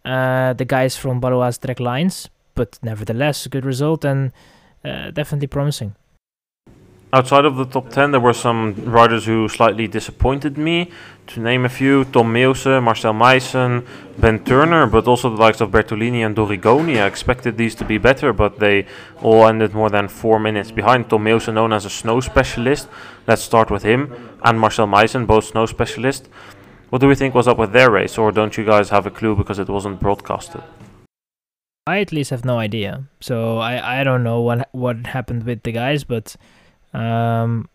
uh, 0.03 0.51
the 0.51 0.65
guys 0.65 0.97
from 0.97 1.21
Baloise 1.21 1.57
Trek 1.57 1.79
Lions, 1.79 2.29
but 2.53 2.77
nevertheless, 2.83 3.45
a 3.45 3.49
good 3.49 3.63
result 3.63 4.03
and 4.03 4.33
uh, 4.83 5.11
definitely 5.11 5.47
promising. 5.47 5.95
Outside 7.13 7.45
of 7.45 7.55
the 7.55 7.65
top 7.65 7.89
10, 7.89 8.11
there 8.11 8.19
were 8.19 8.33
some 8.33 8.73
riders 8.83 9.25
who 9.25 9.47
slightly 9.47 9.87
disappointed 9.87 10.57
me. 10.57 10.91
To 11.27 11.39
name 11.39 11.63
a 11.63 11.69
few, 11.69 12.03
Tom 12.05 12.33
Meeusen, 12.33 12.83
Marcel 12.83 13.13
Meisen, 13.13 13.87
Ben 14.17 14.43
Turner, 14.43 14.85
but 14.85 15.07
also 15.07 15.29
the 15.29 15.41
likes 15.41 15.61
of 15.61 15.71
Bertolini 15.71 16.25
and 16.25 16.35
Dorigoni. 16.35 17.01
I 17.01 17.07
expected 17.07 17.57
these 17.57 17.73
to 17.75 17.85
be 17.85 17.97
better, 17.97 18.33
but 18.33 18.59
they 18.59 18.85
all 19.21 19.47
ended 19.47 19.73
more 19.73 19.89
than 19.89 20.07
four 20.07 20.39
minutes 20.39 20.71
behind. 20.71 21.09
Tom 21.09 21.23
Meeusen, 21.23 21.53
known 21.53 21.73
as 21.73 21.85
a 21.85 21.89
snow 21.89 22.19
specialist. 22.19 22.87
Let's 23.27 23.41
start 23.41 23.71
with 23.71 23.83
him. 23.83 24.37
And 24.43 24.59
Marcel 24.59 24.87
Meisen, 24.87 25.25
both 25.25 25.45
snow 25.45 25.65
specialists. 25.65 26.27
What 26.89 27.01
do 27.01 27.07
we 27.07 27.15
think 27.15 27.33
was 27.33 27.47
up 27.47 27.57
with 27.57 27.71
their 27.71 27.91
race, 27.91 28.17
or 28.17 28.31
don't 28.31 28.57
you 28.57 28.65
guys 28.65 28.89
have 28.89 29.05
a 29.05 29.11
clue 29.11 29.35
because 29.35 29.57
it 29.57 29.69
wasn't 29.69 29.99
broadcasted? 29.99 30.63
I 31.87 31.99
at 31.99 32.11
least 32.11 32.31
have 32.31 32.45
no 32.45 32.57
idea. 32.57 33.05
So 33.19 33.57
I, 33.57 34.01
I 34.01 34.03
don't 34.03 34.23
know 34.23 34.41
what 34.41 34.69
what 34.71 35.07
happened 35.07 35.43
with 35.43 35.63
the 35.63 35.71
guys, 35.71 36.03
but 36.03 36.35
um, 36.95 37.69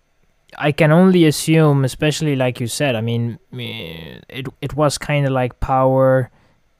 I 0.58 0.72
can 0.72 0.90
only 0.92 1.26
assume, 1.26 1.84
especially 1.84 2.36
like 2.36 2.60
you 2.60 2.66
said. 2.66 2.96
I 2.96 3.00
mean, 3.00 3.38
it 3.52 4.48
it 4.60 4.74
was 4.74 4.98
kind 4.98 5.26
of 5.26 5.32
like 5.32 5.60
power, 5.60 6.30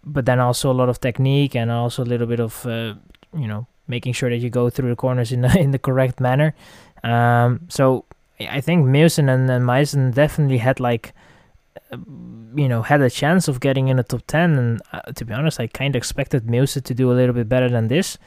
but 0.04 0.26
then 0.26 0.40
also 0.40 0.70
a 0.70 0.76
lot 0.80 0.88
of 0.88 1.00
technique 1.00 1.54
and 1.54 1.70
also 1.70 2.02
a 2.02 2.08
little 2.12 2.26
bit 2.26 2.40
of 2.40 2.66
uh, 2.66 2.94
you 3.36 3.46
know 3.46 3.66
making 3.86 4.12
sure 4.12 4.30
that 4.30 4.38
you 4.38 4.50
go 4.50 4.70
through 4.70 4.88
the 4.88 4.96
corners 4.96 5.32
in 5.32 5.40
the, 5.42 5.58
in 5.64 5.70
the 5.70 5.78
correct 5.78 6.20
manner. 6.20 6.54
Um, 7.02 7.60
so 7.68 8.04
I 8.38 8.60
think 8.60 8.86
Meeusen 8.86 9.28
and, 9.32 9.50
and 9.50 9.64
Meisen 9.64 10.14
definitely 10.14 10.58
had 10.58 10.80
like 10.80 11.12
you 12.54 12.68
know, 12.68 12.82
had 12.82 13.00
a 13.00 13.10
chance 13.10 13.48
of 13.48 13.60
getting 13.60 13.88
in 13.88 13.96
the 13.96 14.02
top 14.02 14.22
10. 14.26 14.58
And 14.58 14.82
uh, 14.92 15.12
to 15.12 15.24
be 15.24 15.32
honest, 15.32 15.60
I 15.60 15.66
kind 15.66 15.94
of 15.94 15.98
expected 15.98 16.46
Meeusen 16.46 16.82
to 16.84 16.94
do 16.94 17.10
a 17.10 17.14
little 17.14 17.34
bit 17.34 17.48
better 17.48 17.68
than 17.68 17.88
this. 17.88 18.18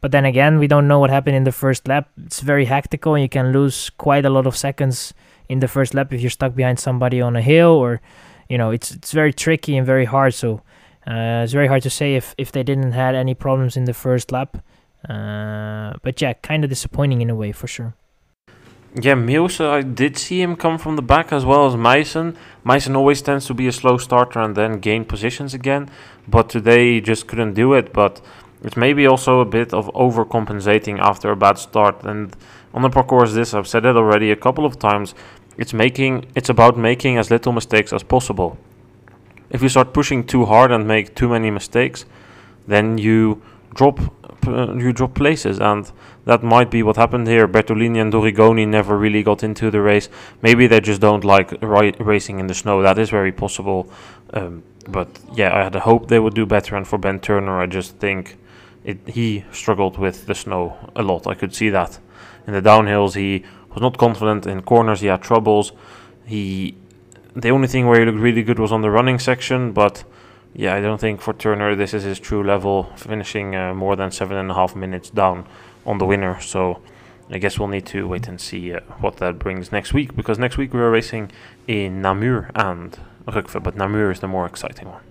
But 0.00 0.12
then 0.12 0.24
again, 0.24 0.58
we 0.58 0.68
don't 0.68 0.86
know 0.86 1.00
what 1.00 1.10
happened 1.10 1.36
in 1.36 1.44
the 1.44 1.52
first 1.52 1.88
lap. 1.88 2.08
It's 2.24 2.40
very 2.40 2.66
hectical, 2.66 3.14
and 3.14 3.22
you 3.22 3.28
can 3.28 3.52
lose 3.52 3.90
quite 3.90 4.24
a 4.24 4.30
lot 4.30 4.46
of 4.46 4.56
seconds 4.56 5.12
in 5.48 5.60
the 5.60 5.68
first 5.68 5.94
lap 5.94 6.12
if 6.12 6.20
you're 6.20 6.30
stuck 6.30 6.54
behind 6.54 6.78
somebody 6.78 7.20
on 7.20 7.34
a 7.36 7.42
hill, 7.42 7.70
or 7.70 8.00
you 8.48 8.58
know, 8.58 8.70
it's 8.70 8.92
it's 8.92 9.12
very 9.12 9.32
tricky 9.32 9.76
and 9.76 9.86
very 9.86 10.04
hard. 10.04 10.34
So 10.34 10.62
uh, 11.06 11.42
it's 11.42 11.52
very 11.52 11.66
hard 11.66 11.82
to 11.82 11.90
say 11.90 12.14
if 12.14 12.34
if 12.38 12.52
they 12.52 12.62
didn't 12.62 12.92
had 12.92 13.14
any 13.14 13.34
problems 13.34 13.76
in 13.76 13.84
the 13.84 13.94
first 13.94 14.30
lap. 14.30 14.58
Uh, 15.08 15.94
but 16.02 16.20
yeah, 16.20 16.32
kind 16.32 16.64
of 16.64 16.70
disappointing 16.70 17.20
in 17.20 17.30
a 17.30 17.34
way 17.34 17.52
for 17.52 17.66
sure. 17.66 17.94
Yeah, 18.94 19.14
Meeusen, 19.14 19.66
I 19.66 19.82
did 19.82 20.16
see 20.16 20.40
him 20.40 20.56
come 20.56 20.78
from 20.78 20.96
the 20.96 21.02
back 21.02 21.30
as 21.30 21.44
well 21.44 21.66
as 21.66 21.74
Meisen. 21.74 22.34
Meisen 22.64 22.96
always 22.96 23.20
tends 23.20 23.46
to 23.46 23.54
be 23.54 23.68
a 23.68 23.72
slow 23.72 23.98
starter 23.98 24.40
and 24.40 24.56
then 24.56 24.80
gain 24.80 25.04
positions 25.04 25.52
again, 25.52 25.90
but 26.26 26.48
today 26.48 26.94
he 26.94 27.00
just 27.00 27.26
couldn't 27.26 27.52
do 27.52 27.74
it. 27.74 27.92
But 27.92 28.20
it's 28.62 28.76
maybe 28.76 29.06
also 29.06 29.40
a 29.40 29.44
bit 29.44 29.72
of 29.72 29.86
overcompensating 29.94 30.98
after 30.98 31.30
a 31.30 31.36
bad 31.36 31.58
start. 31.58 32.04
And 32.04 32.34
on 32.74 32.82
the 32.82 32.90
parcours, 32.90 33.34
this 33.34 33.54
I've 33.54 33.68
said 33.68 33.84
it 33.84 33.96
already 33.96 34.30
a 34.30 34.36
couple 34.36 34.64
of 34.64 34.78
times. 34.78 35.14
It's 35.56 35.72
making 35.72 36.26
it's 36.34 36.48
about 36.48 36.76
making 36.76 37.18
as 37.18 37.30
little 37.30 37.52
mistakes 37.52 37.92
as 37.92 38.02
possible. 38.02 38.58
If 39.50 39.62
you 39.62 39.68
start 39.68 39.92
pushing 39.92 40.24
too 40.24 40.44
hard 40.44 40.70
and 40.72 40.86
make 40.86 41.14
too 41.14 41.28
many 41.28 41.50
mistakes, 41.50 42.04
then 42.66 42.98
you 42.98 43.42
drop 43.74 44.00
uh, 44.46 44.74
you 44.74 44.92
drop 44.92 45.14
places, 45.14 45.60
and 45.60 45.90
that 46.24 46.42
might 46.42 46.70
be 46.70 46.82
what 46.82 46.96
happened 46.96 47.26
here. 47.26 47.48
Bertolini 47.48 48.00
and 48.00 48.12
Dorigoni 48.12 48.66
never 48.66 48.96
really 48.96 49.22
got 49.22 49.42
into 49.42 49.70
the 49.70 49.80
race. 49.80 50.08
Maybe 50.42 50.66
they 50.66 50.80
just 50.80 51.00
don't 51.00 51.24
like 51.24 51.50
ri- 51.62 51.94
racing 51.98 52.38
in 52.38 52.46
the 52.46 52.54
snow. 52.54 52.82
That 52.82 52.98
is 52.98 53.10
very 53.10 53.32
possible. 53.32 53.90
Um, 54.32 54.62
but 54.86 55.08
yeah, 55.34 55.54
I 55.54 55.64
had 55.64 55.76
a 55.76 55.80
hope 55.80 56.08
they 56.08 56.18
would 56.18 56.34
do 56.34 56.46
better. 56.46 56.76
And 56.76 56.86
for 56.86 56.98
Ben 56.98 57.20
Turner, 57.20 57.60
I 57.60 57.66
just 57.66 57.96
think 57.96 58.38
it, 58.88 59.06
he 59.06 59.44
struggled 59.52 59.98
with 59.98 60.26
the 60.26 60.34
snow 60.34 60.76
a 60.96 61.02
lot. 61.02 61.26
I 61.26 61.34
could 61.34 61.54
see 61.54 61.68
that 61.68 61.98
in 62.46 62.54
the 62.54 62.62
downhills. 62.62 63.14
He 63.14 63.44
was 63.70 63.82
not 63.82 63.98
confident 63.98 64.46
in 64.46 64.62
corners. 64.62 65.00
He 65.00 65.08
had 65.08 65.22
troubles. 65.22 65.72
He 66.24 66.74
the 67.36 67.50
only 67.50 67.68
thing 67.68 67.86
where 67.86 68.00
he 68.00 68.06
looked 68.06 68.18
really 68.18 68.42
good 68.42 68.58
was 68.58 68.72
on 68.72 68.80
the 68.80 68.90
running 68.90 69.18
section, 69.18 69.72
but 69.72 70.04
yeah, 70.54 70.74
I 70.74 70.80
don't 70.80 70.98
think 70.98 71.20
for 71.20 71.34
Turner 71.34 71.76
this 71.76 71.92
is 71.92 72.02
his 72.02 72.18
true 72.18 72.42
level, 72.42 72.84
finishing 72.96 73.54
uh, 73.54 73.74
more 73.74 73.94
than 73.94 74.10
seven 74.10 74.38
and 74.38 74.50
a 74.50 74.54
half 74.54 74.74
minutes 74.74 75.10
down 75.10 75.46
on 75.84 75.98
the 75.98 76.06
winner. 76.06 76.40
So 76.40 76.80
I 77.30 77.36
guess 77.36 77.58
we'll 77.58 77.68
need 77.68 77.86
to 77.86 78.08
wait 78.08 78.26
and 78.26 78.40
see 78.40 78.72
uh, 78.72 78.80
what 79.00 79.18
that 79.18 79.38
brings 79.38 79.70
next 79.70 79.92
week, 79.92 80.16
because 80.16 80.38
next 80.38 80.56
week 80.56 80.72
we're 80.72 80.90
racing 80.90 81.30
in 81.66 82.00
Namur 82.00 82.50
and 82.54 82.98
but 83.26 83.76
Namur 83.76 84.10
is 84.10 84.20
the 84.20 84.28
more 84.28 84.46
exciting 84.46 84.88
one. 84.88 85.07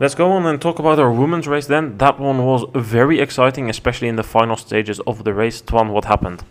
Let's 0.00 0.14
go 0.14 0.32
on 0.32 0.46
and 0.46 0.58
talk 0.58 0.78
about 0.78 0.98
our 0.98 1.12
women's 1.12 1.46
race 1.46 1.66
then. 1.66 1.98
That 1.98 2.18
one 2.18 2.46
was 2.46 2.64
very 2.74 3.20
exciting, 3.20 3.68
especially 3.68 4.08
in 4.08 4.16
the 4.16 4.22
final 4.22 4.56
stages 4.56 4.98
of 5.00 5.24
the 5.24 5.34
race. 5.34 5.60
Twan, 5.60 5.92
what 5.92 6.06
happened? 6.06 6.42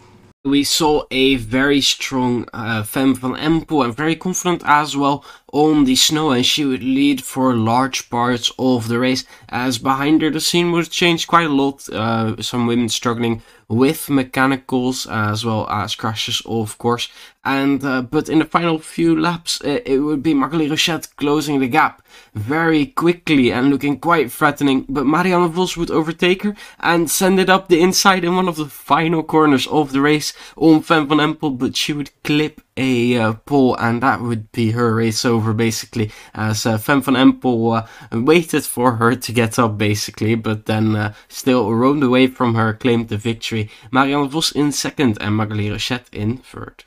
we 0.46 0.64
saw 0.64 1.04
a 1.12 1.36
very 1.36 1.82
strong 1.82 2.48
uh, 2.54 2.82
Fem 2.84 3.14
van 3.14 3.34
Empel 3.34 3.84
and 3.84 3.96
very 3.96 4.16
confident 4.16 4.64
as 4.66 4.96
well 4.96 5.26
on 5.52 5.84
the 5.84 5.98
snow 5.98 6.32
and 6.32 6.46
she 6.46 6.64
would 6.64 6.82
lead 6.82 7.22
for 7.22 7.54
large 7.54 8.10
parts 8.10 8.50
of 8.58 8.88
the 8.88 8.98
race 8.98 9.26
as 9.50 9.78
behind 9.78 10.22
her 10.22 10.30
the 10.30 10.40
scene 10.40 10.72
would 10.72 10.90
change 10.90 11.28
quite 11.28 11.48
a 11.48 11.54
lot 11.54 11.88
uh, 11.90 12.42
some 12.42 12.68
women 12.68 12.88
struggling 12.88 13.42
with 13.70 14.10
mechanicals 14.10 15.06
as 15.06 15.46
well 15.46 15.70
as 15.70 15.96
crashes 15.96 16.42
of 16.46 16.78
course. 16.78 17.08
And 17.46 17.84
uh, 17.86 18.02
but 18.02 18.28
in 18.28 18.40
the 18.40 18.46
final 18.46 18.80
few 18.80 19.20
laps 19.20 19.62
uh, 19.64 19.80
it 19.86 20.00
would 20.00 20.22
be 20.22 20.34
Maghalie 20.34 20.70
Rochette 20.70 21.16
closing 21.16 21.60
the 21.60 21.68
gap 21.68 22.06
very 22.34 22.88
quickly 22.88 23.52
and 23.52 23.70
looking 23.70 24.00
quite 24.00 24.32
threatening, 24.32 24.86
but 24.90 25.06
Marianne 25.06 25.50
Vos 25.50 25.78
would 25.78 25.92
overtake 25.92 26.44
her 26.44 26.56
and 26.80 27.10
send 27.10 27.40
it 27.40 27.50
up 27.50 27.68
the 27.68 27.80
inside 27.80 28.26
in 28.26 28.36
one 28.36 28.48
of 28.48 28.58
the 28.58 28.66
final 28.66 29.24
corners 29.24 29.68
of 29.68 29.92
the 29.92 30.02
race 30.02 30.34
on 30.58 30.82
Fem 30.82 31.08
van 31.08 31.20
Empel, 31.20 31.58
but 31.58 31.78
she 31.78 31.94
would 31.94 32.12
clip 32.24 32.62
a 32.80 33.18
uh, 33.18 33.34
pole 33.46 33.76
and 33.76 34.02
that 34.02 34.22
would 34.22 34.52
be 34.54 34.72
her 34.72 34.96
race 34.96 35.26
over 35.26 35.54
basically 35.54 36.12
as 36.34 36.66
uh, 36.66 36.78
Fem 36.78 37.02
van 37.02 37.16
Empel 37.16 37.84
uh, 37.84 38.22
waited 38.22 38.64
for 38.64 38.96
her 38.96 39.16
to 39.16 39.32
get 39.34 39.60
up 39.60 39.78
basically 39.78 40.36
but 40.36 40.66
then 40.66 40.96
uh, 40.96 41.14
still 41.28 41.74
roamed 41.74 42.04
away 42.04 42.28
from 42.28 42.56
her 42.56 42.74
claimed 42.74 43.10
the 43.10 43.18
victory 43.18 43.70
Marianne 43.92 44.30
Vos 44.30 44.52
in 44.52 44.72
second 44.72 45.18
and 45.22 45.36
Maghalie 45.36 45.72
Rochette 45.72 46.08
in 46.14 46.38
third. 46.38 46.84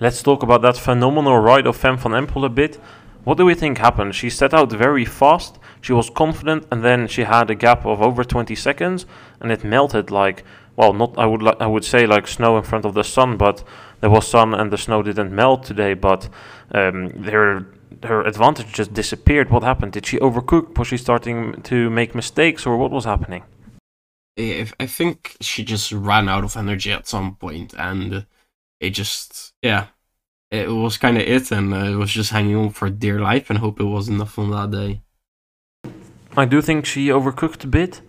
Let's 0.00 0.22
talk 0.22 0.42
about 0.42 0.62
that 0.62 0.76
phenomenal 0.76 1.38
ride 1.38 1.66
of 1.66 1.76
Fem 1.76 1.96
van 1.96 2.12
Empel 2.12 2.44
a 2.44 2.48
bit. 2.48 2.80
What 3.24 3.38
do 3.38 3.44
we 3.44 3.54
think 3.54 3.78
happened? 3.78 4.16
She 4.16 4.30
set 4.30 4.52
out 4.52 4.72
very 4.72 5.04
fast, 5.04 5.60
she 5.80 5.92
was 5.92 6.10
confident, 6.10 6.66
and 6.72 6.82
then 6.82 7.06
she 7.06 7.22
had 7.22 7.50
a 7.50 7.54
gap 7.54 7.86
of 7.86 8.02
over 8.02 8.24
20 8.24 8.56
seconds, 8.56 9.06
and 9.40 9.52
it 9.52 9.62
melted 9.62 10.10
like, 10.10 10.42
well, 10.74 10.92
not 10.92 11.16
I 11.16 11.26
would 11.26 11.42
li- 11.42 11.60
I 11.60 11.66
would 11.66 11.84
say 11.84 12.06
like 12.06 12.26
snow 12.26 12.56
in 12.56 12.64
front 12.64 12.84
of 12.84 12.94
the 12.94 13.04
sun, 13.04 13.36
but 13.36 13.62
there 14.02 14.10
was 14.10 14.28
sun 14.28 14.52
and 14.52 14.70
the 14.70 14.76
snow 14.76 15.02
didn't 15.02 15.34
melt 15.34 15.64
today. 15.64 15.94
But 15.94 16.28
um, 16.72 17.22
her 17.22 17.66
her 18.02 18.20
advantage 18.26 18.72
just 18.74 18.92
disappeared. 18.92 19.48
What 19.50 19.62
happened? 19.62 19.92
Did 19.92 20.06
she 20.06 20.18
overcook? 20.18 20.76
Was 20.76 20.88
she 20.88 20.98
starting 20.98 21.62
to 21.62 21.88
make 21.88 22.14
mistakes, 22.14 22.66
or 22.66 22.76
what 22.76 22.90
was 22.90 23.06
happening? 23.06 23.44
I 24.38 24.86
think 24.86 25.36
she 25.40 25.64
just 25.64 25.92
ran 25.92 26.28
out 26.28 26.44
of 26.44 26.56
energy 26.56 26.92
at 26.92 27.08
some 27.08 27.36
point, 27.36 27.74
and 27.78 28.26
it 28.80 28.90
just 28.90 29.54
yeah 29.62 29.86
it 30.52 30.68
was 30.68 30.98
kind 30.98 31.16
of 31.16 31.22
it, 31.22 31.50
and 31.50 31.72
uh, 31.72 31.92
it 31.92 31.96
was 31.96 32.10
just 32.10 32.30
hanging 32.30 32.56
on 32.56 32.70
for 32.70 32.90
dear 32.90 33.18
life, 33.18 33.48
and 33.48 33.58
hope 33.58 33.80
it 33.80 33.84
was 33.84 34.08
enough 34.08 34.38
on 34.38 34.50
that 34.50 34.70
day. 34.70 35.00
I 36.36 36.44
do 36.44 36.60
think 36.60 36.84
she 36.84 37.08
overcooked 37.08 37.64
a 37.64 37.68
bit, 37.68 38.02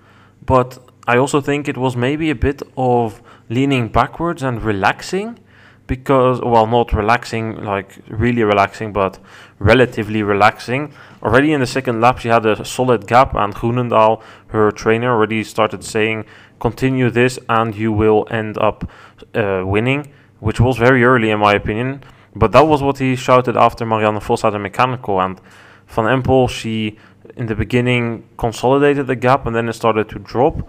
but 0.45 0.77
I 1.07 1.17
also 1.17 1.39
think 1.39 1.67
it 1.67 1.77
was 1.77 1.95
maybe 1.95 2.29
a 2.29 2.35
bit 2.35 2.61
of 2.75 3.21
leaning 3.49 3.87
backwards 3.87 4.43
and 4.43 4.61
relaxing, 4.61 5.39
because 5.87 6.41
well, 6.41 6.65
not 6.65 6.93
relaxing 6.93 7.63
like 7.63 7.99
really 8.07 8.43
relaxing, 8.43 8.93
but 8.93 9.19
relatively 9.59 10.23
relaxing. 10.23 10.93
Already 11.21 11.53
in 11.53 11.59
the 11.59 11.67
second 11.67 12.01
lap, 12.01 12.19
she 12.19 12.29
had 12.29 12.45
a 12.45 12.63
solid 12.65 13.07
gap, 13.07 13.35
and 13.35 13.53
Groenendaal, 13.53 14.21
her 14.47 14.71
trainer, 14.71 15.11
already 15.11 15.43
started 15.43 15.83
saying, 15.83 16.25
"Continue 16.59 17.09
this, 17.09 17.37
and 17.49 17.75
you 17.75 17.91
will 17.91 18.27
end 18.31 18.57
up 18.57 18.89
uh, 19.35 19.63
winning," 19.65 20.11
which 20.39 20.59
was 20.59 20.77
very 20.77 21.03
early, 21.03 21.29
in 21.29 21.39
my 21.39 21.53
opinion. 21.53 22.01
But 22.35 22.51
that 22.53 22.65
was 22.65 22.81
what 22.81 22.97
he 22.97 23.15
shouted 23.15 23.55
after 23.55 23.85
Marianne 23.85 24.19
Vos 24.19 24.41
had 24.41 24.55
a 24.55 24.59
mechanical. 24.59 25.21
And 25.21 25.39
Van 25.87 26.05
Empel, 26.05 26.49
she 26.49 26.97
in 27.37 27.45
the 27.45 27.55
beginning 27.55 28.27
consolidated 28.37 29.07
the 29.07 29.15
gap 29.15 29.45
and 29.45 29.55
then 29.55 29.69
it 29.69 29.73
started 29.73 30.09
to 30.09 30.19
drop. 30.19 30.67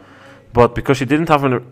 But 0.52 0.74
because 0.74 0.98
she 0.98 1.04
didn't 1.04 1.28
have 1.28 1.44
an, 1.44 1.66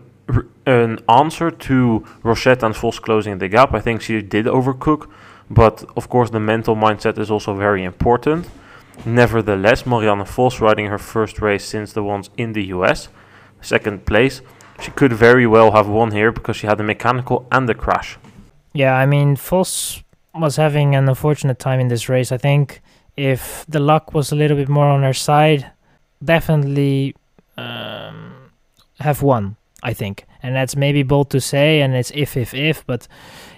an 0.65 0.99
answer 1.09 1.51
to 1.51 2.05
Rochette 2.23 2.63
and 2.63 2.75
Vos 2.75 2.99
closing 2.99 3.37
the 3.37 3.49
gap, 3.49 3.73
I 3.73 3.79
think 3.79 4.01
she 4.01 4.21
did 4.21 4.45
overcook. 4.45 5.09
But 5.49 5.83
of 5.95 6.09
course, 6.09 6.29
the 6.29 6.39
mental 6.39 6.75
mindset 6.75 7.17
is 7.17 7.29
also 7.29 7.53
very 7.53 7.83
important. 7.83 8.49
Nevertheless, 9.05 9.85
Marianne 9.85 10.23
Vos 10.25 10.59
riding 10.59 10.87
her 10.87 10.97
first 10.97 11.41
race 11.41 11.65
since 11.65 11.93
the 11.93 12.03
ones 12.03 12.29
in 12.37 12.53
the 12.53 12.65
US, 12.65 13.09
second 13.61 14.05
place. 14.05 14.41
She 14.81 14.91
could 14.91 15.13
very 15.13 15.45
well 15.45 15.71
have 15.71 15.87
won 15.87 16.11
here 16.11 16.31
because 16.31 16.57
she 16.57 16.67
had 16.67 16.77
the 16.77 16.83
mechanical 16.83 17.47
and 17.51 17.67
the 17.67 17.75
crash. 17.75 18.17
Yeah, 18.73 18.95
I 18.95 19.05
mean, 19.05 19.35
Vos 19.35 20.03
was 20.33 20.55
having 20.55 20.95
an 20.95 21.07
unfortunate 21.07 21.59
time 21.59 21.79
in 21.79 21.89
this 21.89 22.09
race. 22.09 22.31
I 22.31 22.37
think 22.37 22.81
if 23.15 23.65
the 23.67 23.79
luck 23.79 24.13
was 24.13 24.31
a 24.31 24.35
little 24.35 24.57
bit 24.57 24.69
more 24.69 24.87
on 24.87 25.03
her 25.03 25.13
side, 25.13 25.71
definitely 26.23 27.15
um, 27.57 28.51
have 28.99 29.21
won. 29.21 29.57
I 29.83 29.93
think, 29.93 30.25
and 30.41 30.55
that's 30.55 30.75
maybe 30.75 31.03
bold 31.03 31.29
to 31.29 31.39
say, 31.39 31.81
and 31.81 31.93
it's 31.93 32.11
if 32.15 32.37
if 32.37 32.53
if, 32.53 32.85
but 32.87 33.07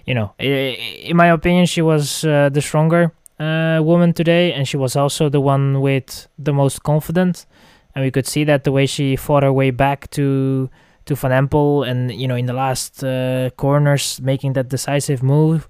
you 0.06 0.14
know, 0.14 0.34
in 0.40 1.16
my 1.16 1.28
opinion, 1.28 1.66
she 1.68 1.82
was 1.82 2.24
uh, 2.26 2.50
the 2.50 2.62
stronger 2.62 3.12
uh, 3.40 3.80
woman 3.84 4.14
today, 4.14 4.52
and 4.54 4.68
she 4.68 4.78
was 4.78 4.96
also 4.96 5.30
the 5.30 5.40
one 5.40 5.82
with 5.82 6.28
the 6.38 6.52
most 6.52 6.84
confidence, 6.84 7.46
and 7.94 8.04
we 8.04 8.12
could 8.12 8.28
see 8.28 8.44
that 8.46 8.64
the 8.64 8.72
way 8.72 8.86
she 8.88 9.16
fought 9.16 9.44
her 9.44 9.54
way 9.54 9.72
back 9.72 10.10
to 10.12 10.70
to 11.06 11.16
Van 11.16 11.32
Empel, 11.32 11.88
and 11.88 12.12
you 12.12 12.28
know 12.28 12.36
in 12.36 12.48
the 12.48 12.54
last 12.54 13.04
uh, 13.04 13.50
corners 13.58 14.20
making 14.22 14.54
that 14.54 14.70
decisive 14.70 15.22
move. 15.24 15.70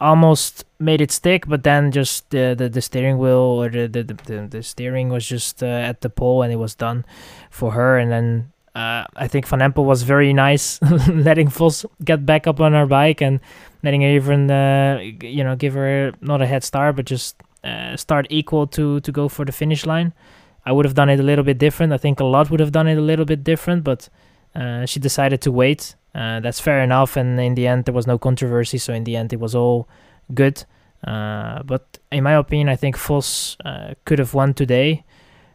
almost 0.00 0.64
made 0.78 1.00
it 1.00 1.12
stick, 1.12 1.46
but 1.46 1.62
then 1.62 1.92
just 1.92 2.30
the 2.30 2.54
the, 2.56 2.68
the 2.68 2.80
steering 2.80 3.18
wheel 3.18 3.60
or 3.60 3.68
the 3.68 3.86
the, 3.86 4.02
the, 4.02 4.48
the 4.48 4.62
steering 4.62 5.10
was 5.10 5.28
just 5.28 5.62
uh, 5.62 5.66
at 5.66 6.00
the 6.00 6.08
pole 6.08 6.42
and 6.42 6.52
it 6.52 6.56
was 6.56 6.74
done 6.74 7.04
for 7.50 7.72
her. 7.72 7.98
And 7.98 8.10
then 8.10 8.52
uh, 8.74 9.04
I 9.16 9.26
think 9.26 9.46
Van 9.48 9.58
Empel 9.58 9.84
was 9.84 10.02
very 10.02 10.32
nice, 10.32 10.80
letting 11.08 11.48
Vos 11.48 11.84
get 12.04 12.24
back 12.24 12.46
up 12.46 12.60
on 12.60 12.72
her 12.72 12.86
bike 12.86 13.20
and 13.20 13.40
letting 13.82 14.02
her 14.02 14.08
even 14.08 14.50
uh, 14.50 15.00
you 15.22 15.42
know 15.42 15.56
give 15.56 15.74
her 15.74 16.12
not 16.20 16.40
a 16.40 16.46
head 16.46 16.62
start, 16.62 16.96
but 16.96 17.04
just 17.04 17.42
uh, 17.64 17.96
start 17.96 18.26
equal 18.30 18.66
to 18.68 19.00
to 19.00 19.10
go 19.12 19.28
for 19.28 19.44
the 19.44 19.52
finish 19.52 19.86
line. 19.86 20.12
I 20.64 20.72
would 20.72 20.84
have 20.84 20.94
done 20.94 21.08
it 21.08 21.18
a 21.18 21.22
little 21.22 21.44
bit 21.44 21.58
different. 21.58 21.92
I 21.92 21.96
think 21.96 22.20
a 22.20 22.24
lot 22.24 22.50
would 22.50 22.60
have 22.60 22.70
done 22.70 22.86
it 22.86 22.96
a 22.96 23.00
little 23.00 23.24
bit 23.24 23.42
different, 23.42 23.82
but 23.82 24.08
uh, 24.54 24.86
she 24.86 25.00
decided 25.00 25.40
to 25.42 25.50
wait. 25.50 25.96
Uh, 26.14 26.38
that's 26.40 26.60
fair 26.60 26.80
enough, 26.80 27.16
and 27.16 27.40
in 27.40 27.54
the 27.54 27.66
end, 27.66 27.86
there 27.86 27.94
was 27.94 28.06
no 28.06 28.18
controversy. 28.18 28.78
So 28.78 28.92
in 28.92 29.04
the 29.04 29.16
end, 29.16 29.32
it 29.32 29.40
was 29.40 29.54
all 29.54 29.88
good. 30.32 30.64
Uh, 31.04 31.62
but 31.64 31.98
in 32.12 32.22
my 32.22 32.34
opinion, 32.34 32.68
I 32.68 32.76
think 32.76 32.96
Vos 32.96 33.56
uh, 33.64 33.94
could 34.04 34.18
have 34.18 34.34
won 34.34 34.54
today 34.54 35.04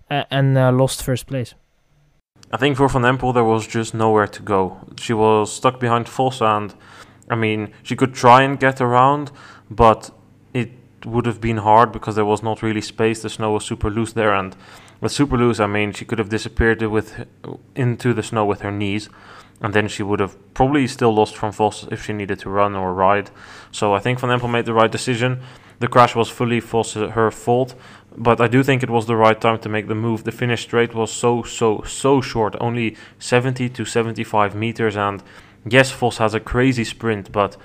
and 0.09 0.55
lost 0.77 1.03
first 1.03 1.27
place. 1.27 1.55
I 2.55 2.57
think 2.57 2.77
for 2.77 2.87
Van 2.87 3.01
Empel, 3.01 3.33
there 3.33 3.43
was 3.43 3.67
just 3.67 3.93
nowhere 3.93 4.27
to 4.27 4.41
go. 4.41 4.77
She 4.97 5.11
was 5.11 5.51
stuck 5.51 5.77
behind 5.77 6.07
Vos, 6.07 6.39
and 6.41 6.73
I 7.29 7.35
mean, 7.35 7.73
she 7.83 7.97
could 7.97 8.13
try 8.13 8.43
and 8.43 8.57
get 8.57 8.79
around, 8.79 9.33
but 9.69 10.11
it 10.53 10.71
would 11.05 11.25
have 11.25 11.41
been 11.41 11.57
hard 11.57 11.91
because 11.91 12.15
there 12.15 12.23
was 12.23 12.41
not 12.41 12.63
really 12.63 12.79
space. 12.79 13.21
The 13.21 13.29
snow 13.29 13.51
was 13.51 13.65
super 13.65 13.89
loose 13.89 14.13
there, 14.13 14.33
and 14.33 14.55
with 15.01 15.11
super 15.11 15.37
loose, 15.37 15.59
I 15.59 15.67
mean, 15.67 15.91
she 15.91 16.05
could 16.05 16.17
have 16.17 16.29
disappeared 16.29 16.81
with 16.83 17.27
into 17.75 18.13
the 18.13 18.23
snow 18.23 18.45
with 18.45 18.61
her 18.61 18.71
knees, 18.71 19.09
and 19.61 19.73
then 19.73 19.87
she 19.87 20.03
would 20.03 20.19
have 20.19 20.35
probably 20.53 20.87
still 20.87 21.13
lost 21.13 21.35
from 21.35 21.51
Vos 21.51 21.87
if 21.91 22.05
she 22.05 22.13
needed 22.13 22.39
to 22.39 22.49
run 22.49 22.75
or 22.75 22.93
ride. 22.93 23.29
So 23.71 23.93
I 23.93 23.99
think 23.99 24.19
Van 24.19 24.29
Empel 24.29 24.51
made 24.51 24.65
the 24.65 24.73
right 24.73 24.91
decision. 24.91 25.41
The 25.79 25.87
crash 25.87 26.15
was 26.15 26.29
fully 26.29 26.59
Vos 26.59 26.93
her 26.93 27.31
fault, 27.31 27.75
but 28.17 28.39
I 28.39 28.47
do 28.47 28.63
think 28.63 28.83
it 28.83 28.89
was 28.89 29.07
the 29.07 29.15
right 29.15 29.39
time 29.39 29.59
to 29.59 29.69
make 29.69 29.87
the 29.87 29.95
move. 29.95 30.23
The 30.23 30.31
finish 30.31 30.63
straight 30.63 30.93
was 30.93 31.11
so 31.11 31.43
so 31.43 31.81
so 31.83 32.21
short, 32.21 32.55
only 32.61 32.95
70 33.19 33.69
to 33.69 33.85
75 33.85 34.55
meters, 34.55 34.95
and 34.95 35.21
yes, 35.67 35.91
Vos 35.91 36.17
has 36.17 36.33
a 36.33 36.39
crazy 36.39 36.83
sprint, 36.83 37.31
but 37.31 37.57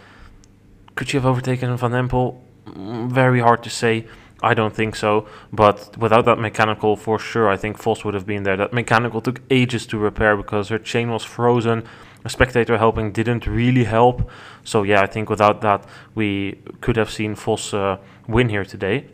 could 0.96 1.08
she 1.08 1.16
have 1.16 1.26
overtaken 1.26 1.76
Van 1.76 1.92
Empel? 1.92 2.40
Mm, 2.66 3.10
very 3.10 3.40
hard 3.40 3.62
to 3.62 3.70
say. 3.70 4.06
I 4.42 4.54
don't 4.54 4.74
think 4.74 4.96
so, 4.96 5.26
but 5.52 5.96
without 5.98 6.24
that 6.24 6.38
mechanical, 6.38 6.96
for 6.96 7.18
sure, 7.18 7.48
I 7.48 7.56
think 7.56 7.76
Vos 7.76 8.04
would 8.04 8.14
have 8.14 8.26
been 8.26 8.42
there. 8.42 8.56
That 8.56 8.72
mechanical 8.72 9.20
took 9.20 9.40
ages 9.50 9.86
to 9.88 9.98
repair 9.98 10.36
because 10.36 10.68
her 10.68 10.78
chain 10.78 11.10
was 11.10 11.24
frozen. 11.24 11.84
A 12.24 12.30
spectator 12.30 12.78
helping 12.78 13.12
didn't 13.12 13.46
really 13.46 13.84
help. 13.84 14.30
So 14.64 14.82
yeah, 14.82 15.02
I 15.02 15.06
think 15.06 15.28
without 15.28 15.60
that, 15.60 15.84
we 16.14 16.58
could 16.80 16.96
have 16.96 17.10
seen 17.10 17.34
Vos 17.34 17.74
uh, 17.74 17.98
win 18.28 18.48
here 18.48 18.64
today, 18.64 19.06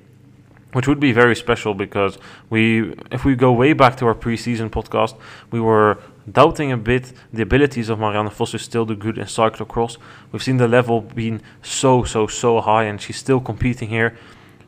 which 0.72 0.86
would 0.86 1.00
be 1.00 1.12
very 1.12 1.34
special 1.34 1.74
because 1.74 2.18
we, 2.48 2.94
if 3.10 3.24
we 3.24 3.34
go 3.34 3.52
way 3.52 3.72
back 3.72 3.96
to 3.96 4.06
our 4.06 4.14
preseason 4.14 4.70
podcast, 4.70 5.16
we 5.50 5.60
were 5.60 5.98
doubting 6.30 6.70
a 6.72 6.76
bit 6.76 7.12
the 7.32 7.42
abilities 7.42 7.88
of 7.88 7.98
Marianne 7.98 8.28
Vos 8.28 8.52
to 8.52 8.58
still 8.58 8.84
do 8.84 8.94
good 8.94 9.18
in 9.18 9.24
cyclocross. 9.24 9.98
We've 10.30 10.42
seen 10.42 10.58
the 10.58 10.68
level 10.68 11.00
being 11.00 11.40
so 11.62 12.04
so 12.04 12.28
so 12.28 12.60
high, 12.60 12.84
and 12.84 13.00
she's 13.00 13.16
still 13.16 13.40
competing 13.40 13.88
here. 13.88 14.16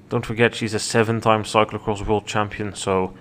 Don't 0.09 0.25
forget, 0.25 0.55
she's 0.55 0.75
a 0.75 0.79
seven 0.79 1.21
time 1.21 1.45
cyclocross 1.45 2.07
world 2.07 2.27
champion, 2.27 2.75
so 2.75 3.15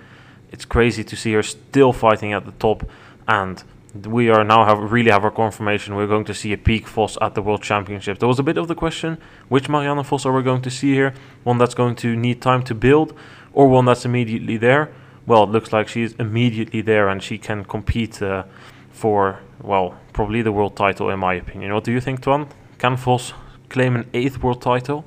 it's 0.52 0.66
crazy 0.66 1.04
to 1.04 1.16
see 1.16 1.34
her 1.34 1.44
still 1.44 1.92
fighting 1.92 2.34
at 2.34 2.46
the 2.46 2.54
top. 2.54 2.90
And 3.28 3.62
we 4.06 4.30
are 4.30 4.44
now 4.44 4.66
have 4.66 4.92
really 4.92 5.12
have 5.12 5.24
our 5.24 5.32
confirmation 5.32 5.96
we're 5.96 6.08
going 6.08 6.26
to 6.26 6.34
see 6.34 6.54
a 6.54 6.58
peak 6.58 6.88
Vos 6.88 7.18
at 7.22 7.36
the 7.36 7.42
World 7.42 7.64
Championship. 7.64 8.20
There 8.20 8.28
was 8.28 8.40
a 8.40 8.44
bit 8.44 8.58
of 8.58 8.68
the 8.68 8.76
question 8.76 9.18
which 9.50 9.70
Marianne 9.70 10.04
Vos 10.04 10.26
are 10.26 10.34
we 10.34 10.44
going 10.44 10.62
to 10.62 10.70
see 10.70 10.94
here? 10.94 11.14
One 11.44 11.58
that's 11.58 11.74
going 11.74 11.96
to 11.98 12.16
need 12.16 12.42
time 12.42 12.64
to 12.64 12.76
build, 12.76 13.14
or 13.54 13.68
one 13.68 13.86
that's 13.86 14.06
immediately 14.06 14.58
there? 14.58 14.92
Well, 15.26 15.44
it 15.44 15.50
looks 15.50 15.74
like 15.74 15.90
she's 15.90 16.14
immediately 16.14 16.82
there 16.82 17.10
and 17.10 17.22
she 17.22 17.38
can 17.38 17.66
compete 17.66 18.22
uh, 18.22 18.44
for, 18.92 19.40
well, 19.62 20.00
probably 20.14 20.42
the 20.42 20.54
world 20.54 20.78
title, 20.78 21.10
in 21.10 21.20
my 21.20 21.34
opinion. 21.34 21.74
What 21.74 21.84
do 21.84 21.92
you 21.92 22.00
think, 22.00 22.22
Twan? 22.22 22.50
Can 22.78 22.96
Vos 22.96 23.34
claim 23.70 23.96
an 23.96 24.10
eighth 24.14 24.42
world 24.42 24.62
title? 24.62 25.04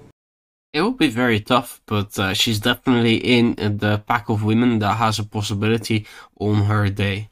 It 0.72 0.82
will 0.82 0.92
be 0.92 1.08
very 1.08 1.40
tough, 1.40 1.80
but 1.86 2.16
uh, 2.16 2.32
she's 2.32 2.60
definitely 2.60 3.16
in 3.16 3.56
the 3.56 4.02
pack 4.06 4.28
of 4.28 4.44
women 4.44 4.78
that 4.78 4.98
has 4.98 5.18
a 5.18 5.24
possibility 5.24 6.06
on 6.38 6.66
her 6.66 6.88
day. 6.88 7.26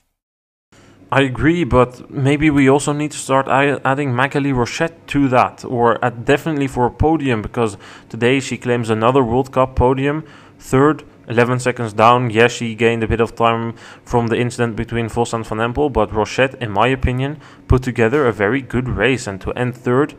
I 1.13 1.23
agree, 1.23 1.63
but 1.63 2.11
maybe 2.11 2.51
we 2.51 2.69
also 2.69 2.93
need 2.93 3.13
to 3.13 3.17
start 3.17 3.47
adding 3.47 4.09
Maghalie 4.11 4.53
Rochette 4.53 5.07
to 5.07 5.29
that, 5.29 5.65
or 5.65 5.99
definitely 6.25 6.67
for 6.67 6.87
a 6.87 6.91
podium, 6.91 7.41
because 7.41 7.77
today 8.09 8.41
she 8.41 8.59
claims 8.59 8.91
another 8.91 9.23
World 9.23 9.53
Cup 9.53 9.77
podium, 9.77 10.25
third, 10.59 11.05
11 11.29 11.61
seconds 11.61 11.93
down. 11.93 12.31
Yes, 12.31 12.51
she 12.51 12.75
gained 12.75 13.05
a 13.05 13.09
bit 13.09 13.21
of 13.21 13.37
time 13.37 13.75
from 14.05 14.27
the 14.27 14.37
incident 14.37 14.75
between 14.75 15.09
Vos 15.09 15.33
and 15.33 15.47
Van 15.47 15.59
Empel, 15.59 15.93
but 15.93 16.11
Rochette, 16.11 16.61
in 16.61 16.73
my 16.73 16.89
opinion, 16.89 17.39
put 17.69 17.85
together 17.85 18.27
a 18.27 18.33
very 18.33 18.61
good 18.61 18.89
race, 18.89 19.29
and 19.29 19.41
to 19.43 19.53
end 19.53 19.77
third 19.77 20.15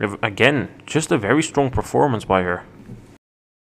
Again, 0.00 0.68
just 0.86 1.10
a 1.10 1.18
very 1.18 1.42
strong 1.42 1.70
performance 1.70 2.24
by 2.24 2.42
her. 2.42 2.64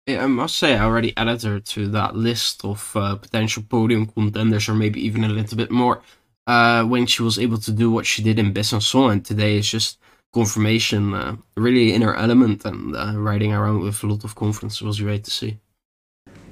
Yeah, 0.07 0.25
I 0.25 0.27
must 0.27 0.57
say, 0.57 0.75
I 0.77 0.85
already 0.85 1.13
added 1.17 1.43
her 1.43 1.61
to 1.61 1.89
that 1.89 2.15
list 2.15 2.65
of 2.65 2.93
uh, 2.95 3.17
potential 3.17 3.63
podium 3.69 4.07
contenders, 4.07 4.69
or 4.69 4.75
maybe 4.75 5.01
even 5.05 5.25
a 5.25 5.29
little 5.29 5.57
bit 5.57 5.71
more, 5.71 6.03
uh, 6.47 6.85
when 6.85 7.07
she 7.07 7.23
was 7.23 7.39
able 7.39 7.59
to 7.59 7.73
do 7.73 7.91
what 7.91 8.07
she 8.07 8.23
did 8.23 8.39
in 8.39 8.55
Besançon. 8.55 9.13
And 9.13 9.25
today 9.25 9.57
is 9.59 9.69
just 9.69 9.99
confirmation, 10.33 11.15
uh, 11.15 11.37
really 11.57 11.93
in 11.93 12.03
her 12.03 12.15
element, 12.15 12.65
and 12.65 12.97
uh, 12.97 13.15
riding 13.17 13.53
around 13.53 13.81
with 13.81 14.03
a 14.03 14.07
lot 14.07 14.25
of 14.25 14.35
confidence 14.35 14.81
was 14.83 15.01
great 15.01 15.25
to 15.25 15.31
see. 15.31 15.59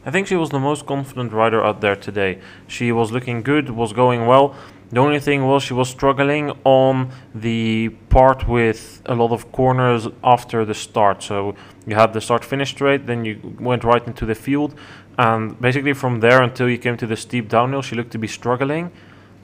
I 0.06 0.10
think 0.10 0.26
she 0.26 0.36
was 0.36 0.50
the 0.50 0.60
most 0.60 0.84
confident 0.86 1.32
rider 1.32 1.64
out 1.64 1.80
there 1.80 1.96
today. 1.96 2.40
She 2.66 2.92
was 2.92 3.10
looking 3.10 3.42
good, 3.42 3.70
was 3.70 3.92
going 3.92 4.26
well. 4.26 4.54
The 4.94 5.00
only 5.00 5.18
thing 5.18 5.44
was 5.44 5.64
she 5.64 5.74
was 5.74 5.88
struggling 5.88 6.52
on 6.62 7.10
the 7.34 7.88
part 8.10 8.46
with 8.46 9.02
a 9.06 9.14
lot 9.16 9.32
of 9.32 9.50
corners 9.50 10.06
after 10.22 10.64
the 10.64 10.72
start. 10.72 11.20
So 11.20 11.56
you 11.84 11.96
had 11.96 12.12
the 12.12 12.20
start 12.20 12.44
finish 12.44 12.70
straight, 12.70 13.04
then 13.08 13.24
you 13.24 13.56
went 13.58 13.82
right 13.82 14.06
into 14.06 14.24
the 14.24 14.36
field, 14.36 14.76
and 15.18 15.60
basically 15.60 15.94
from 15.94 16.20
there 16.20 16.40
until 16.42 16.68
you 16.68 16.78
came 16.78 16.96
to 16.98 17.08
the 17.08 17.16
steep 17.16 17.48
downhill, 17.48 17.82
she 17.82 17.96
looked 17.96 18.12
to 18.12 18.18
be 18.18 18.28
struggling. 18.28 18.92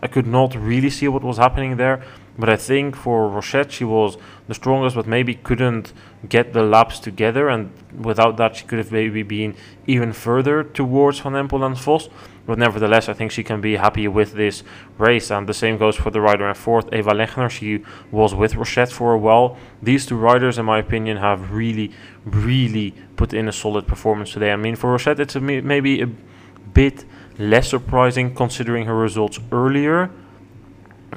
I 0.00 0.06
could 0.06 0.28
not 0.28 0.54
really 0.54 0.88
see 0.88 1.08
what 1.08 1.24
was 1.24 1.38
happening 1.38 1.78
there, 1.78 2.00
but 2.38 2.48
I 2.48 2.54
think 2.54 2.94
for 2.94 3.28
Rochette 3.28 3.72
she 3.72 3.84
was 3.84 4.16
the 4.46 4.54
strongest, 4.54 4.94
but 4.94 5.08
maybe 5.08 5.34
couldn't 5.34 5.92
get 6.28 6.52
the 6.52 6.62
laps 6.62 7.00
together, 7.00 7.48
and 7.48 7.72
without 7.92 8.36
that 8.36 8.54
she 8.54 8.66
could 8.66 8.78
have 8.78 8.92
maybe 8.92 9.24
been 9.24 9.56
even 9.88 10.12
further 10.12 10.62
towards 10.62 11.18
Van 11.18 11.32
Empel 11.32 11.66
and 11.66 11.76
Vos. 11.76 12.08
But 12.50 12.58
nevertheless, 12.58 13.08
I 13.08 13.12
think 13.12 13.30
she 13.30 13.44
can 13.44 13.60
be 13.60 13.76
happy 13.76 14.08
with 14.08 14.32
this 14.32 14.64
race, 14.98 15.30
and 15.30 15.48
the 15.48 15.54
same 15.54 15.78
goes 15.78 15.94
for 15.94 16.10
the 16.10 16.20
rider 16.20 16.48
in 16.48 16.54
fourth, 16.56 16.92
Eva 16.92 17.12
Lechner. 17.12 17.48
She 17.48 17.84
was 18.10 18.34
with 18.34 18.54
Rochette 18.54 18.90
for 18.90 19.12
a 19.12 19.18
while. 19.18 19.56
These 19.80 20.06
two 20.06 20.16
riders, 20.16 20.58
in 20.58 20.64
my 20.64 20.78
opinion, 20.80 21.18
have 21.18 21.52
really, 21.52 21.92
really 22.24 22.92
put 23.14 23.32
in 23.32 23.46
a 23.46 23.52
solid 23.52 23.86
performance 23.86 24.32
today. 24.32 24.50
I 24.50 24.56
mean, 24.56 24.74
for 24.74 24.90
Rochette, 24.90 25.20
it's 25.20 25.36
a, 25.36 25.40
maybe 25.40 26.02
a 26.02 26.08
bit 26.74 27.04
less 27.38 27.68
surprising 27.68 28.34
considering 28.34 28.86
her 28.86 28.96
results 28.96 29.38
earlier. 29.52 30.10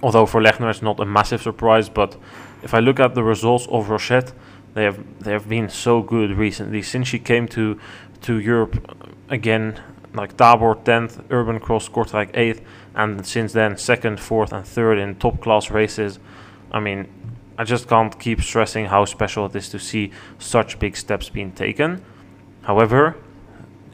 Although 0.04 0.28
for 0.28 0.40
Lechner 0.40 0.70
it's 0.70 0.84
not 0.84 1.00
a 1.00 1.06
massive 1.06 1.42
surprise, 1.42 1.90
but 1.90 2.16
if 2.62 2.76
I 2.76 2.80
look 2.80 3.00
at 3.00 3.16
the 3.16 3.24
results 3.24 3.66
of 3.72 3.88
Rochette, 3.88 4.34
they 4.76 4.84
have 4.84 5.00
they 5.24 5.32
have 5.32 5.50
been 5.50 5.68
so 5.68 6.04
good 6.04 6.38
recently 6.38 6.84
since 6.84 7.08
she 7.08 7.18
came 7.18 7.48
to 7.48 7.80
to 8.22 8.38
Europe 8.38 8.76
uh, 8.88 9.08
again. 9.30 9.82
Like 10.14 10.38
Tabor 10.38 10.76
10th, 10.76 11.24
Urban 11.32 11.60
Cross 11.60 11.90
Kortrijk 11.90 12.32
8th, 12.34 12.62
and 12.96 13.26
since 13.26 13.54
then 13.54 13.78
second, 13.78 14.20
fourth, 14.20 14.54
and 14.54 14.66
third 14.66 15.00
in 15.00 15.16
top 15.16 15.42
class 15.42 15.72
races. 15.72 16.20
I 16.72 16.80
mean, 16.80 17.08
I 17.58 17.64
just 17.64 17.88
can't 17.88 18.18
keep 18.20 18.42
stressing 18.42 18.86
how 18.86 19.06
special 19.06 19.46
it 19.46 19.56
is 19.56 19.70
to 19.70 19.80
see 19.80 20.12
such 20.40 20.80
big 20.80 20.98
steps 20.98 21.30
being 21.30 21.52
taken. 21.52 22.04
However, 22.64 23.16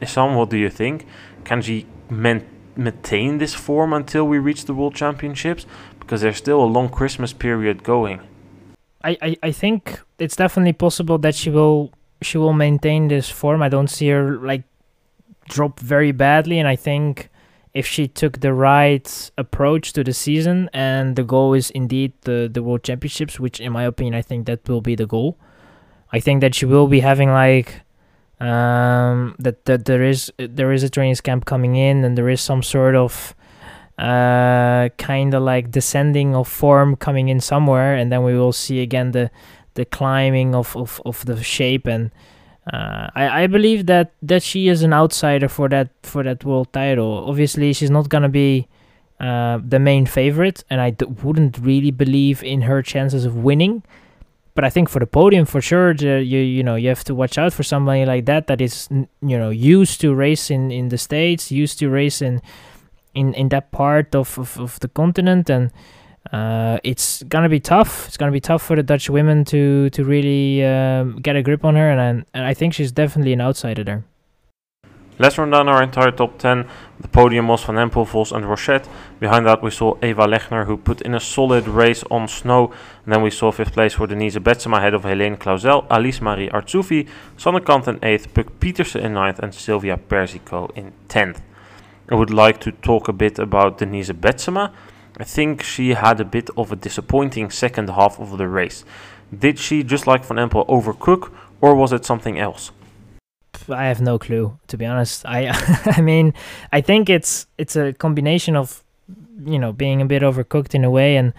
Isam, 0.00 0.36
what 0.36 0.50
do 0.50 0.56
you 0.56 0.70
think? 0.70 1.06
Can 1.44 1.60
she 1.62 1.86
maintain 2.08 3.38
this 3.38 3.54
form 3.54 3.92
until 3.92 4.26
we 4.26 4.38
reach 4.38 4.64
the 4.64 4.74
World 4.74 4.94
Championships? 4.94 5.66
Because 5.98 6.22
there's 6.22 6.38
still 6.38 6.62
a 6.62 6.66
long 6.66 6.88
Christmas 6.88 7.32
period 7.32 7.82
going. 7.82 8.20
I, 9.04 9.16
I, 9.22 9.36
I 9.42 9.52
think 9.52 10.00
it's 10.18 10.36
definitely 10.36 10.74
possible 10.74 11.18
that 11.18 11.34
she 11.34 11.50
will 11.50 11.92
she 12.22 12.36
will 12.36 12.52
maintain 12.52 13.08
this 13.08 13.30
form. 13.30 13.62
I 13.62 13.70
don't 13.70 13.88
see 13.88 14.08
her 14.08 14.36
like 14.36 14.62
drop 15.50 15.80
very 15.80 16.12
badly, 16.12 16.58
and 16.58 16.68
I 16.68 16.76
think 16.76 17.28
if 17.74 17.86
she 17.86 18.08
took 18.08 18.40
the 18.40 18.52
right 18.52 19.30
approach 19.38 19.92
to 19.92 20.02
the 20.02 20.12
season 20.12 20.68
and 20.72 21.14
the 21.14 21.22
goal 21.22 21.54
is 21.54 21.70
indeed 21.70 22.12
the 22.22 22.48
the 22.52 22.62
World 22.62 22.82
Championships, 22.82 23.38
which 23.38 23.60
in 23.60 23.72
my 23.72 23.84
opinion 23.84 24.14
I 24.14 24.22
think 24.22 24.46
that 24.46 24.68
will 24.68 24.80
be 24.80 24.94
the 24.94 25.06
goal. 25.06 25.36
I 26.12 26.20
think 26.20 26.40
that 26.40 26.54
she 26.54 26.66
will 26.66 26.88
be 26.88 27.00
having 27.00 27.30
like 27.30 27.82
um, 28.40 29.36
that 29.38 29.64
that 29.66 29.84
there 29.84 30.02
is 30.02 30.32
there 30.38 30.72
is 30.72 30.82
a 30.82 30.90
training 30.90 31.16
camp 31.22 31.44
coming 31.44 31.76
in 31.76 32.04
and 32.04 32.16
there 32.16 32.28
is 32.28 32.40
some 32.40 32.62
sort 32.62 32.96
of 32.96 33.34
uh, 33.98 34.88
kind 34.96 35.34
of 35.34 35.42
like 35.42 35.70
descending 35.70 36.34
of 36.34 36.48
form 36.48 36.96
coming 36.96 37.28
in 37.28 37.38
somewhere 37.38 37.94
and 37.94 38.10
then 38.10 38.24
we 38.24 38.34
will 38.34 38.52
see 38.52 38.80
again 38.80 39.12
the 39.12 39.30
the 39.74 39.84
climbing 39.84 40.54
of, 40.54 40.76
of, 40.76 41.00
of 41.04 41.24
the 41.26 41.42
shape 41.42 41.86
and 41.86 42.10
uh, 42.66 43.10
I, 43.14 43.42
I 43.42 43.46
believe 43.46 43.86
that, 43.86 44.12
that 44.22 44.42
she 44.42 44.68
is 44.68 44.82
an 44.82 44.92
outsider 44.92 45.48
for 45.48 45.68
that 45.68 45.88
for 46.02 46.22
that 46.22 46.44
world 46.44 46.72
title. 46.72 47.24
Obviously, 47.26 47.72
she's 47.72 47.90
not 47.90 48.08
gonna 48.08 48.28
be 48.28 48.68
uh, 49.18 49.58
the 49.66 49.78
main 49.78 50.06
favorite, 50.06 50.64
and 50.70 50.80
I 50.80 50.90
d- 50.90 51.06
wouldn't 51.06 51.58
really 51.58 51.90
believe 51.90 52.42
in 52.42 52.62
her 52.62 52.82
chances 52.82 53.24
of 53.24 53.36
winning. 53.36 53.82
But 54.54 54.64
I 54.64 54.70
think 54.70 54.88
for 54.88 54.98
the 54.98 55.06
podium, 55.06 55.46
for 55.46 55.60
sure, 55.60 55.92
you 55.92 56.38
you 56.38 56.62
know 56.62 56.74
you 56.74 56.88
have 56.88 57.04
to 57.04 57.14
watch 57.14 57.38
out 57.38 57.52
for 57.52 57.62
somebody 57.62 58.04
like 58.04 58.26
that 58.26 58.46
that 58.48 58.60
is 58.60 58.88
you 58.90 59.38
know 59.38 59.50
used 59.50 60.00
to 60.02 60.14
race 60.14 60.50
in, 60.50 60.70
in 60.70 60.88
the 60.88 60.98
states, 60.98 61.50
used 61.50 61.78
to 61.78 61.88
race 61.88 62.20
in 62.20 62.42
in, 63.14 63.34
in 63.34 63.48
that 63.48 63.72
part 63.72 64.14
of, 64.14 64.38
of, 64.38 64.58
of 64.58 64.80
the 64.80 64.88
continent, 64.88 65.50
and 65.50 65.70
uh, 66.32 66.78
it's 66.84 67.22
gonna 67.24 67.48
be 67.48 67.60
tough. 67.60 68.06
It's 68.08 68.16
gonna 68.16 68.32
be 68.32 68.40
tough 68.40 68.62
for 68.62 68.76
the 68.76 68.82
Dutch 68.82 69.08
women 69.10 69.44
to 69.46 69.90
to 69.90 70.04
really 70.04 70.64
um, 70.64 71.16
get 71.16 71.36
a 71.36 71.42
grip 71.42 71.64
on 71.64 71.76
her, 71.76 71.90
and, 71.90 72.24
and 72.34 72.44
I 72.44 72.54
think 72.54 72.74
she's 72.74 72.92
definitely 72.92 73.32
an 73.32 73.40
outsider 73.40 73.84
there. 73.84 74.04
Let's 75.20 75.36
run 75.36 75.50
down 75.50 75.68
our 75.68 75.82
entire 75.82 76.12
top 76.12 76.38
10. 76.38 76.66
The 76.98 77.08
podium 77.08 77.46
was 77.46 77.62
Van 77.64 77.74
Empel, 77.74 78.06
Vos 78.06 78.32
and 78.32 78.46
Rochette. 78.46 78.88
Behind 79.18 79.44
that 79.44 79.62
we 79.62 79.70
saw 79.70 79.98
Eva 80.02 80.26
Lechner 80.26 80.64
who 80.64 80.78
put 80.78 81.02
in 81.02 81.14
a 81.14 81.20
solid 81.20 81.68
race 81.68 82.02
on 82.10 82.26
snow. 82.26 82.72
And 83.04 83.12
then 83.12 83.20
we 83.20 83.30
saw 83.30 83.52
5th 83.52 83.74
place 83.74 83.92
for 83.92 84.06
Denise 84.06 84.38
Betsema 84.38 84.78
ahead 84.78 84.94
of 84.94 85.02
Helene 85.02 85.36
Clauzel, 85.36 85.86
Alice 85.90 86.22
Maria 86.22 86.50
Arzuffi, 86.52 87.06
Sanne 87.36 87.62
Cant 87.62 87.86
in 87.86 87.98
8th, 87.98 88.32
Puk 88.32 88.60
Pieterse 88.60 88.98
in 88.98 89.12
9th 89.12 89.40
and 89.40 89.54
Silvia 89.54 89.98
Persico 89.98 90.70
in 90.74 90.92
10th. 91.10 91.42
I 92.08 92.14
would 92.14 92.30
like 92.30 92.58
to 92.60 92.72
talk 92.72 93.08
a 93.08 93.12
bit 93.12 93.38
about 93.38 93.76
Denise 93.76 94.12
Betsema. 94.12 94.72
I 95.20 95.24
think 95.24 95.62
she 95.62 95.90
had 95.90 96.18
a 96.18 96.24
bit 96.24 96.48
of 96.56 96.72
a 96.72 96.76
disappointing 96.76 97.50
second 97.50 97.90
half 97.90 98.18
of 98.18 98.38
the 98.38 98.48
race. 98.48 98.84
Did 99.38 99.58
she, 99.58 99.82
just 99.82 100.06
like 100.06 100.24
Van 100.24 100.38
Empel, 100.38 100.66
overcook 100.66 101.30
or 101.60 101.74
was 101.74 101.92
it 101.92 102.06
something 102.06 102.38
else? 102.38 102.72
I 103.68 103.84
have 103.84 104.00
no 104.00 104.18
clue 104.18 104.58
to 104.68 104.76
be 104.78 104.86
honest. 104.86 105.26
I 105.26 105.50
I 105.96 106.00
mean, 106.00 106.32
I 106.72 106.80
think 106.80 107.10
it's 107.10 107.46
it's 107.58 107.76
a 107.76 107.92
combination 107.92 108.56
of 108.56 108.82
you 109.44 109.58
know 109.58 109.72
being 109.72 110.00
a 110.00 110.06
bit 110.06 110.22
overcooked 110.22 110.74
in 110.74 110.84
a 110.84 110.90
way 110.90 111.16
and 111.16 111.34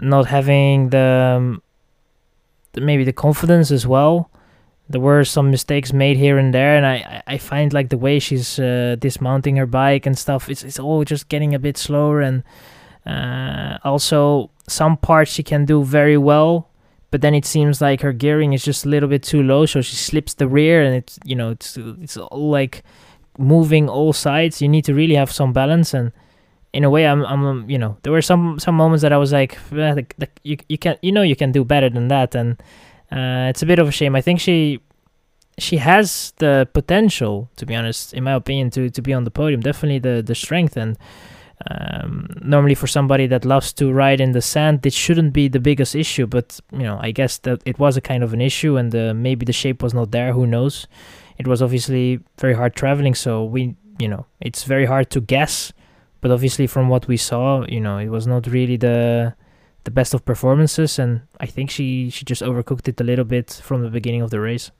not 0.00 0.26
having 0.26 0.90
the, 0.90 1.34
um, 1.36 1.62
the 2.72 2.80
maybe 2.80 3.04
the 3.04 3.12
confidence 3.12 3.70
as 3.70 3.86
well. 3.86 4.28
There 4.88 5.00
were 5.00 5.24
some 5.24 5.50
mistakes 5.50 5.92
made 5.92 6.16
here 6.16 6.36
and 6.36 6.52
there, 6.52 6.76
and 6.76 6.84
I 6.84 7.22
I 7.26 7.38
find 7.38 7.72
like 7.72 7.88
the 7.88 7.98
way 7.98 8.18
she's 8.18 8.58
uh, 8.58 8.96
dismounting 8.98 9.56
her 9.56 9.66
bike 9.66 10.04
and 10.04 10.18
stuff. 10.18 10.50
It's 10.50 10.64
it's 10.64 10.78
all 10.78 11.04
just 11.04 11.28
getting 11.28 11.54
a 11.54 11.58
bit 11.58 11.78
slower, 11.78 12.20
and 12.20 12.42
uh, 13.06 13.78
also 13.84 14.50
some 14.68 14.96
parts 14.96 15.30
she 15.30 15.42
can 15.42 15.64
do 15.64 15.84
very 15.84 16.16
well 16.16 16.70
but 17.14 17.20
then 17.20 17.32
it 17.32 17.44
seems 17.44 17.80
like 17.80 18.00
her 18.00 18.12
gearing 18.12 18.54
is 18.54 18.64
just 18.64 18.84
a 18.84 18.88
little 18.88 19.08
bit 19.08 19.22
too 19.22 19.40
low, 19.40 19.66
so 19.66 19.80
she 19.80 19.94
slips 19.94 20.34
the 20.34 20.48
rear, 20.48 20.82
and 20.82 20.96
it's 20.96 21.16
you 21.24 21.36
know 21.36 21.50
it's 21.50 21.76
it's 21.76 22.16
all 22.16 22.50
like 22.50 22.82
moving 23.38 23.88
all 23.88 24.12
sides. 24.12 24.60
You 24.60 24.68
need 24.68 24.84
to 24.86 24.94
really 24.94 25.14
have 25.14 25.30
some 25.30 25.52
balance, 25.52 25.94
and 25.94 26.10
in 26.72 26.82
a 26.82 26.90
way, 26.90 27.06
I'm 27.06 27.24
I'm 27.24 27.70
you 27.70 27.78
know 27.78 27.98
there 28.02 28.12
were 28.12 28.20
some 28.20 28.58
some 28.58 28.74
moments 28.74 29.02
that 29.02 29.12
I 29.12 29.16
was 29.16 29.32
like, 29.32 29.56
eh, 29.70 29.94
the, 29.94 30.06
the, 30.18 30.28
you 30.42 30.56
you 30.68 30.76
can 30.76 30.96
you 31.02 31.12
know 31.12 31.22
you 31.22 31.36
can 31.36 31.52
do 31.52 31.64
better 31.64 31.88
than 31.88 32.08
that, 32.08 32.34
and 32.34 32.60
uh, 33.12 33.46
it's 33.48 33.62
a 33.62 33.66
bit 33.66 33.78
of 33.78 33.86
a 33.86 33.92
shame. 33.92 34.16
I 34.16 34.20
think 34.20 34.40
she 34.40 34.80
she 35.56 35.76
has 35.76 36.32
the 36.38 36.68
potential, 36.72 37.48
to 37.58 37.64
be 37.64 37.76
honest, 37.76 38.12
in 38.12 38.24
my 38.24 38.32
opinion, 38.32 38.70
to 38.70 38.90
to 38.90 39.00
be 39.00 39.14
on 39.14 39.22
the 39.22 39.30
podium. 39.30 39.60
Definitely 39.60 40.00
the 40.00 40.20
the 40.20 40.34
strength 40.34 40.76
and 40.76 40.98
um, 41.70 42.28
normally, 42.42 42.74
for 42.74 42.86
somebody 42.86 43.26
that 43.28 43.44
loves 43.44 43.72
to 43.74 43.92
ride 43.92 44.20
in 44.20 44.32
the 44.32 44.42
sand, 44.42 44.82
this 44.82 44.94
shouldn't 44.94 45.32
be 45.32 45.48
the 45.48 45.60
biggest 45.60 45.94
issue. 45.94 46.26
But 46.26 46.60
you 46.72 46.80
know, 46.80 46.98
I 47.00 47.10
guess 47.10 47.38
that 47.38 47.62
it 47.64 47.78
was 47.78 47.96
a 47.96 48.00
kind 48.00 48.22
of 48.22 48.32
an 48.34 48.40
issue, 48.40 48.76
and 48.76 48.94
uh, 48.94 49.14
maybe 49.14 49.46
the 49.46 49.52
shape 49.52 49.82
was 49.82 49.94
not 49.94 50.10
there. 50.10 50.32
Who 50.32 50.46
knows? 50.46 50.86
It 51.38 51.46
was 51.46 51.62
obviously 51.62 52.20
very 52.38 52.54
hard 52.54 52.76
traveling, 52.76 53.14
so 53.14 53.44
we, 53.44 53.76
you 53.98 54.08
know, 54.08 54.26
it's 54.40 54.64
very 54.64 54.86
hard 54.86 55.10
to 55.10 55.20
guess. 55.20 55.72
But 56.20 56.30
obviously, 56.30 56.66
from 56.66 56.88
what 56.88 57.08
we 57.08 57.16
saw, 57.16 57.64
you 57.66 57.80
know, 57.80 57.98
it 57.98 58.08
was 58.08 58.26
not 58.26 58.46
really 58.46 58.76
the 58.76 59.34
the 59.84 59.90
best 59.90 60.14
of 60.14 60.24
performances, 60.24 60.98
and 60.98 61.22
I 61.40 61.46
think 61.46 61.70
she 61.70 62.10
she 62.10 62.24
just 62.24 62.42
overcooked 62.42 62.88
it 62.88 63.00
a 63.00 63.04
little 63.04 63.24
bit 63.24 63.60
from 63.62 63.82
the 63.82 63.90
beginning 63.90 64.22
of 64.22 64.30
the 64.30 64.40
race. 64.40 64.70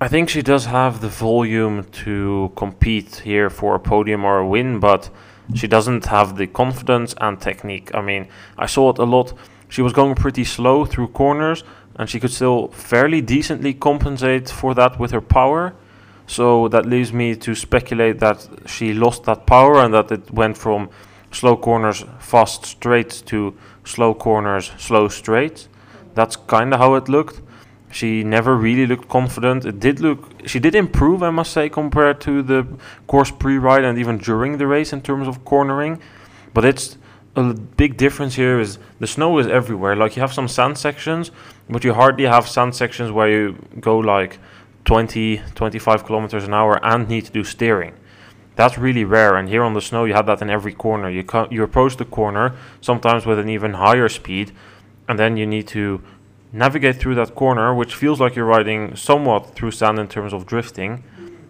I 0.00 0.08
think 0.08 0.28
she 0.28 0.42
does 0.42 0.64
have 0.64 1.00
the 1.00 1.08
volume 1.08 1.84
to 2.04 2.50
compete 2.56 3.22
here 3.24 3.48
for 3.48 3.76
a 3.76 3.78
podium 3.78 4.24
or 4.24 4.38
a 4.38 4.46
win, 4.46 4.80
but 4.80 5.08
she 5.54 5.66
doesn't 5.66 6.06
have 6.06 6.36
the 6.36 6.46
confidence 6.46 7.14
and 7.20 7.40
technique. 7.40 7.90
I 7.94 8.00
mean, 8.00 8.28
I 8.56 8.66
saw 8.66 8.90
it 8.90 8.98
a 8.98 9.04
lot. 9.04 9.32
She 9.68 9.82
was 9.82 9.92
going 9.92 10.14
pretty 10.14 10.44
slow 10.44 10.84
through 10.84 11.08
corners, 11.08 11.64
and 11.96 12.08
she 12.08 12.20
could 12.20 12.30
still 12.30 12.68
fairly 12.68 13.20
decently 13.20 13.74
compensate 13.74 14.48
for 14.48 14.74
that 14.74 14.98
with 14.98 15.10
her 15.10 15.20
power. 15.20 15.74
So 16.26 16.68
that 16.68 16.86
leaves 16.86 17.12
me 17.12 17.36
to 17.36 17.54
speculate 17.54 18.18
that 18.20 18.48
she 18.66 18.94
lost 18.94 19.24
that 19.24 19.46
power 19.46 19.78
and 19.84 19.92
that 19.92 20.10
it 20.12 20.30
went 20.30 20.56
from 20.56 20.88
slow 21.30 21.56
corners, 21.56 22.04
fast 22.18 22.64
straight 22.64 23.22
to 23.26 23.54
slow 23.84 24.14
corners, 24.14 24.70
slow 24.78 25.08
straight. 25.08 25.68
That's 26.14 26.36
kind 26.36 26.72
of 26.72 26.80
how 26.80 26.94
it 26.94 27.08
looked. 27.08 27.40
She 27.92 28.24
never 28.24 28.56
really 28.56 28.86
looked 28.86 29.08
confident. 29.08 29.64
It 29.66 29.78
did 29.78 30.00
look 30.00 30.30
she 30.46 30.58
did 30.58 30.74
improve, 30.74 31.22
I 31.22 31.30
must 31.30 31.52
say, 31.52 31.68
compared 31.68 32.20
to 32.22 32.42
the 32.42 32.66
course 33.06 33.30
pre-ride 33.30 33.84
and 33.84 33.98
even 33.98 34.18
during 34.18 34.58
the 34.58 34.66
race 34.66 34.92
in 34.92 35.02
terms 35.02 35.28
of 35.28 35.44
cornering. 35.44 36.00
But 36.54 36.64
it's 36.64 36.96
a 37.36 37.54
big 37.54 37.96
difference 37.96 38.34
here 38.34 38.60
is 38.60 38.78
the 38.98 39.06
snow 39.06 39.38
is 39.38 39.46
everywhere. 39.46 39.94
Like 39.94 40.16
you 40.16 40.22
have 40.22 40.32
some 40.32 40.48
sand 40.48 40.78
sections, 40.78 41.30
but 41.68 41.84
you 41.84 41.94
hardly 41.94 42.24
have 42.24 42.48
sand 42.48 42.74
sections 42.74 43.10
where 43.10 43.28
you 43.28 43.56
go 43.80 43.98
like 43.98 44.38
20, 44.84 45.40
25 45.54 46.04
kilometers 46.04 46.44
an 46.44 46.54
hour 46.54 46.80
and 46.84 47.08
need 47.08 47.24
to 47.26 47.32
do 47.32 47.44
steering. 47.44 47.94
That's 48.54 48.76
really 48.76 49.04
rare, 49.04 49.36
and 49.36 49.48
here 49.48 49.62
on 49.62 49.72
the 49.72 49.80
snow 49.80 50.04
you 50.04 50.12
have 50.12 50.26
that 50.26 50.42
in 50.42 50.50
every 50.50 50.74
corner. 50.74 51.08
You 51.08 51.24
you 51.50 51.62
approach 51.62 51.96
the 51.96 52.04
corner 52.04 52.54
sometimes 52.82 53.24
with 53.24 53.38
an 53.38 53.48
even 53.48 53.74
higher 53.74 54.08
speed, 54.10 54.52
and 55.08 55.18
then 55.18 55.38
you 55.38 55.46
need 55.46 55.66
to 55.68 56.02
navigate 56.52 56.96
through 56.96 57.14
that 57.14 57.34
corner, 57.34 57.74
which 57.74 57.94
feels 57.94 58.20
like 58.20 58.36
you're 58.36 58.44
riding 58.44 58.94
somewhat 58.94 59.54
through 59.54 59.70
sand 59.70 59.98
in 59.98 60.06
terms 60.06 60.32
of 60.32 60.46
drifting, 60.46 61.02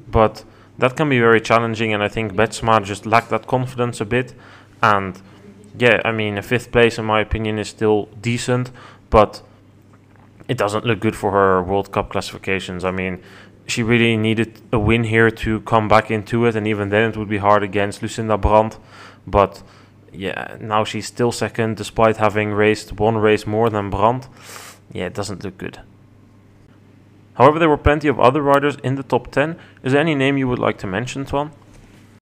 but 0.08 0.44
that 0.78 0.96
can 0.96 1.08
be 1.08 1.18
very 1.18 1.40
challenging. 1.40 1.92
And 1.92 2.02
I 2.02 2.08
think 2.08 2.34
Betsema 2.34 2.82
just 2.84 3.04
lacked 3.04 3.30
that 3.30 3.46
confidence 3.46 4.00
a 4.00 4.04
bit. 4.04 4.34
And 4.82 5.20
yeah, 5.76 6.00
I 6.04 6.12
mean, 6.12 6.38
a 6.38 6.42
fifth 6.42 6.70
place 6.70 6.98
in 6.98 7.04
my 7.04 7.20
opinion 7.20 7.58
is 7.58 7.68
still 7.68 8.08
decent, 8.20 8.70
but 9.10 9.42
it 10.48 10.56
doesn't 10.56 10.84
look 10.84 11.00
good 11.00 11.16
for 11.16 11.32
her 11.32 11.62
World 11.62 11.92
Cup 11.92 12.10
classifications. 12.10 12.84
I 12.84 12.90
mean, 12.90 13.22
she 13.66 13.82
really 13.82 14.16
needed 14.16 14.60
a 14.72 14.78
win 14.78 15.04
here 15.04 15.30
to 15.30 15.60
come 15.60 15.88
back 15.88 16.10
into 16.10 16.46
it, 16.46 16.56
and 16.56 16.66
even 16.66 16.90
then 16.90 17.10
it 17.10 17.16
would 17.16 17.28
be 17.28 17.38
hard 17.38 17.62
against 17.62 18.02
Lucinda 18.02 18.36
Brand. 18.36 18.76
But 19.26 19.62
yeah, 20.12 20.56
now 20.60 20.84
she's 20.84 21.06
still 21.06 21.32
second 21.32 21.76
despite 21.76 22.18
having 22.18 22.52
raced 22.52 22.92
one 22.92 23.16
race 23.16 23.46
more 23.46 23.70
than 23.70 23.88
Brand 23.90 24.26
yeah, 24.92 25.06
it 25.06 25.14
doesn't 25.14 25.42
look 25.42 25.58
good. 25.58 25.80
However, 27.34 27.58
there 27.58 27.68
were 27.68 27.78
plenty 27.78 28.08
of 28.08 28.20
other 28.20 28.42
riders 28.42 28.76
in 28.84 28.96
the 28.96 29.02
top 29.02 29.30
10. 29.30 29.58
Is 29.82 29.92
there 29.92 30.00
any 30.00 30.14
name 30.14 30.36
you 30.36 30.48
would 30.48 30.58
like 30.58 30.78
to 30.78 30.86
mention, 30.86 31.24
Twan? 31.24 31.50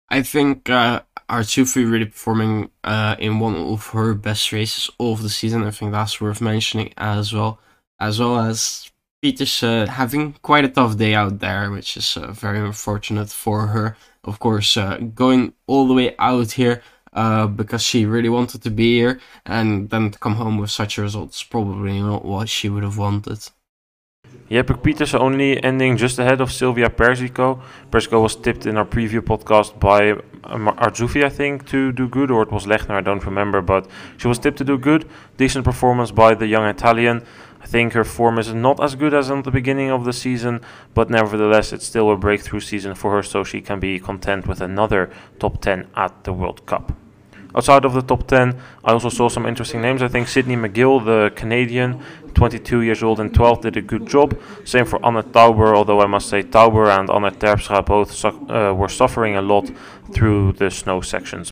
I 0.09 0.22
think 0.22 0.70
uh, 0.70 1.03
Arzuffi 1.29 1.90
really 1.90 2.07
performing 2.07 2.70
uh, 2.83 3.16
in 3.18 3.38
one 3.38 3.55
of 3.55 3.88
her 3.88 4.14
best 4.14 4.53
races 4.53 4.90
of 4.98 5.22
the 5.22 5.29
season. 5.29 5.62
I 5.64 5.70
think 5.70 5.92
that's 5.92 6.20
worth 6.20 6.40
mentioning 6.40 6.92
as 6.96 7.33
well. 7.33 7.61
As 8.00 8.18
well 8.18 8.38
as 8.38 8.90
Pieterse 9.22 9.62
uh, 9.62 9.90
having 9.90 10.35
quite 10.42 10.64
a 10.64 10.68
tough 10.68 10.96
day 10.96 11.14
out 11.14 11.38
there, 11.38 11.70
which 11.70 11.96
is 11.96 12.16
uh, 12.16 12.33
very 12.33 12.59
unfortunate 12.59 13.31
for 13.31 13.68
her. 13.68 13.96
Of 14.22 14.38
course, 14.38 14.77
uh, 14.77 14.98
going 14.98 15.53
all 15.66 15.87
the 15.87 15.94
way 15.94 16.14
out 16.18 16.53
here 16.53 16.83
uh, 17.14 17.46
because 17.46 17.83
she 17.83 18.05
really 18.07 18.29
wanted 18.29 18.62
to 18.62 18.70
be 18.70 18.98
here, 18.98 19.20
and 19.46 19.90
then 19.90 20.11
to 20.11 20.18
come 20.18 20.35
home 20.35 20.59
with 20.59 20.70
such 20.70 20.98
a 20.98 21.03
result 21.03 21.35
is 21.35 21.42
probably 21.42 22.00
not 22.00 22.24
what 22.24 22.48
she 22.48 22.68
would 22.68 22.83
have 22.83 22.98
wanted. 22.98 23.48
Puk 24.48 24.83
Pieterse 24.83 25.18
only 25.18 25.62
ending 25.64 25.96
just 25.96 26.18
ahead 26.18 26.40
of 26.40 26.53
Silvia 26.53 26.90
Persico. 26.90 27.62
Persico 27.90 28.20
was 28.20 28.37
tipped 28.37 28.66
in 28.66 28.77
our 28.77 28.85
preview 28.85 29.20
podcast 29.20 29.79
by 29.81 30.12
um, 30.44 30.66
Arzuffi, 30.79 31.24
I 31.24 31.29
think, 31.29 31.66
to 31.68 31.92
do 31.92 32.09
good, 32.09 32.31
or 32.31 32.42
it 32.42 32.53
was 32.53 32.66
Lechner, 32.66 32.90
I 32.90 33.00
don't 33.00 33.24
remember, 33.24 33.62
but 33.62 33.88
she 34.16 34.29
was 34.29 34.38
tipped 34.38 34.59
to 34.59 34.64
do 34.64 34.79
good. 34.79 35.09
Decent 35.37 35.64
performance 35.64 36.11
by 36.11 36.35
the 36.35 36.46
young 36.46 36.66
Italian. 36.66 37.24
I 37.61 37.66
think 37.66 37.94
her 37.94 38.05
form 38.05 38.38
is 38.38 38.53
not 38.53 38.83
as 38.83 38.94
good 38.94 39.14
as 39.14 39.31
at 39.31 39.44
the 39.44 39.50
beginning 39.50 39.90
of 39.90 40.05
the 40.05 40.12
season, 40.12 40.61
but 40.92 41.09
nevertheless, 41.09 41.72
it's 41.72 41.87
still 41.87 42.11
a 42.11 42.16
breakthrough 42.16 42.61
season 42.61 42.94
for 42.94 43.12
her, 43.12 43.22
so 43.22 43.42
she 43.42 43.62
can 43.62 43.81
be 43.81 43.98
content 43.98 44.46
with 44.46 44.61
another 44.61 45.11
top 45.38 45.62
10 45.62 45.88
at 45.96 46.24
the 46.24 46.33
World 46.33 46.66
Cup. 46.66 46.92
Outside 47.56 47.84
of 47.84 47.94
the 47.94 48.02
top 48.02 48.26
10, 48.26 48.60
I 48.84 48.92
also 48.92 49.08
saw 49.08 49.28
some 49.28 49.46
interesting 49.46 49.80
names. 49.80 50.02
I 50.02 50.08
think 50.08 50.26
Sidney 50.28 50.56
McGill, 50.56 51.04
the 51.04 51.32
Canadian, 51.36 52.02
22 52.34 52.80
years 52.80 53.02
old 53.02 53.20
and 53.20 53.32
12, 53.32 53.60
did 53.60 53.76
a 53.76 53.82
good 53.82 54.06
job. 54.06 54.36
Same 54.64 54.84
for 54.84 55.04
Anne 55.06 55.22
Tauber, 55.22 55.76
although 55.76 56.00
I 56.00 56.06
must 56.06 56.28
say 56.28 56.42
Tauber 56.42 56.88
and 56.98 57.08
Anne 57.10 57.34
Terpstra 57.34 57.84
both 57.86 58.12
su- 58.12 58.28
uh, 58.50 58.72
were 58.72 58.88
suffering 58.88 59.36
a 59.36 59.42
lot 59.42 59.70
through 60.12 60.52
the 60.54 60.70
snow 60.70 61.00
sections. 61.00 61.50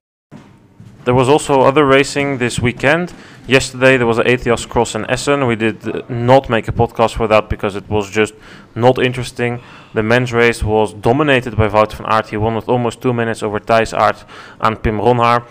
There 1.04 1.14
was 1.14 1.28
also 1.28 1.62
other 1.62 1.84
racing 1.84 2.38
this 2.38 2.60
weekend. 2.60 3.12
Yesterday 3.48 3.96
there 3.96 4.06
was 4.06 4.18
an 4.18 4.26
Atheos 4.26 4.68
cross 4.68 4.94
in 4.94 5.04
Essen. 5.10 5.48
We 5.48 5.56
did 5.56 6.08
not 6.08 6.48
make 6.48 6.68
a 6.68 6.72
podcast 6.72 7.16
for 7.16 7.26
that 7.26 7.48
because 7.48 7.74
it 7.74 7.88
was 7.88 8.08
just 8.08 8.34
not 8.76 9.04
interesting. 9.04 9.60
The 9.94 10.04
men's 10.04 10.32
race 10.32 10.62
was 10.62 10.94
dominated 10.94 11.56
by 11.56 11.68
Wout 11.68 11.92
van 11.92 12.06
Aert. 12.06 12.28
He 12.28 12.36
won 12.36 12.54
with 12.54 12.68
almost 12.68 13.02
two 13.02 13.12
minutes 13.12 13.42
over 13.42 13.58
Thijs 13.58 13.98
Aert 13.98 14.24
and 14.60 14.80
Pim 14.80 14.98
Ronhaar. 14.98 15.44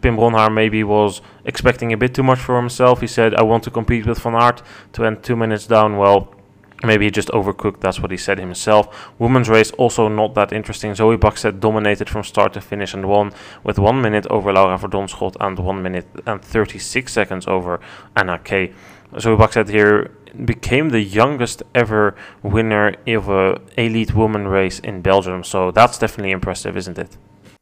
Pim 0.00 0.16
Ronhaar 0.16 0.52
maybe 0.52 0.82
was 0.84 1.20
expecting 1.44 1.92
a 1.92 1.96
bit 1.96 2.14
too 2.14 2.22
much 2.22 2.38
for 2.38 2.56
himself. 2.56 3.00
He 3.00 3.06
said, 3.06 3.34
I 3.34 3.42
want 3.42 3.64
to 3.64 3.70
compete 3.70 4.06
with 4.06 4.20
Van 4.20 4.34
Aert 4.34 4.62
to 4.92 5.04
end 5.04 5.22
two 5.22 5.36
minutes 5.36 5.66
down. 5.66 5.96
Well, 5.96 6.34
maybe 6.82 7.04
he 7.04 7.10
just 7.10 7.28
overcooked. 7.28 7.80
That's 7.80 8.00
what 8.00 8.10
he 8.10 8.16
said 8.16 8.38
himself. 8.38 9.10
Women's 9.18 9.48
race 9.48 9.70
also 9.72 10.08
not 10.08 10.34
that 10.34 10.52
interesting. 10.52 10.94
Zoe 10.94 11.16
Bäckstedt 11.16 11.60
dominated 11.60 12.08
from 12.08 12.24
start 12.24 12.52
to 12.54 12.60
finish 12.60 12.94
and 12.94 13.08
won 13.08 13.32
with 13.62 13.78
one 13.78 14.00
minute 14.00 14.26
over 14.28 14.52
Laura 14.52 14.78
Verdonschot 14.78 15.36
and 15.40 15.58
one 15.58 15.82
minute 15.82 16.06
and 16.26 16.42
36 16.42 17.12
seconds 17.12 17.46
over 17.46 17.80
Anna 18.16 18.38
Kay. 18.38 18.72
Zoe 19.18 19.36
Bäckstedt 19.36 19.68
here 19.68 20.12
became 20.44 20.90
the 20.90 21.00
youngest 21.00 21.62
ever 21.74 22.14
winner 22.42 22.94
of 23.06 23.28
a 23.28 23.60
elite 23.76 24.14
woman 24.14 24.46
race 24.46 24.78
in 24.78 25.02
Belgium. 25.02 25.42
So 25.44 25.70
that's 25.70 25.98
definitely 25.98 26.30
impressive, 26.30 26.76
isn't 26.76 26.98
it? 26.98 27.16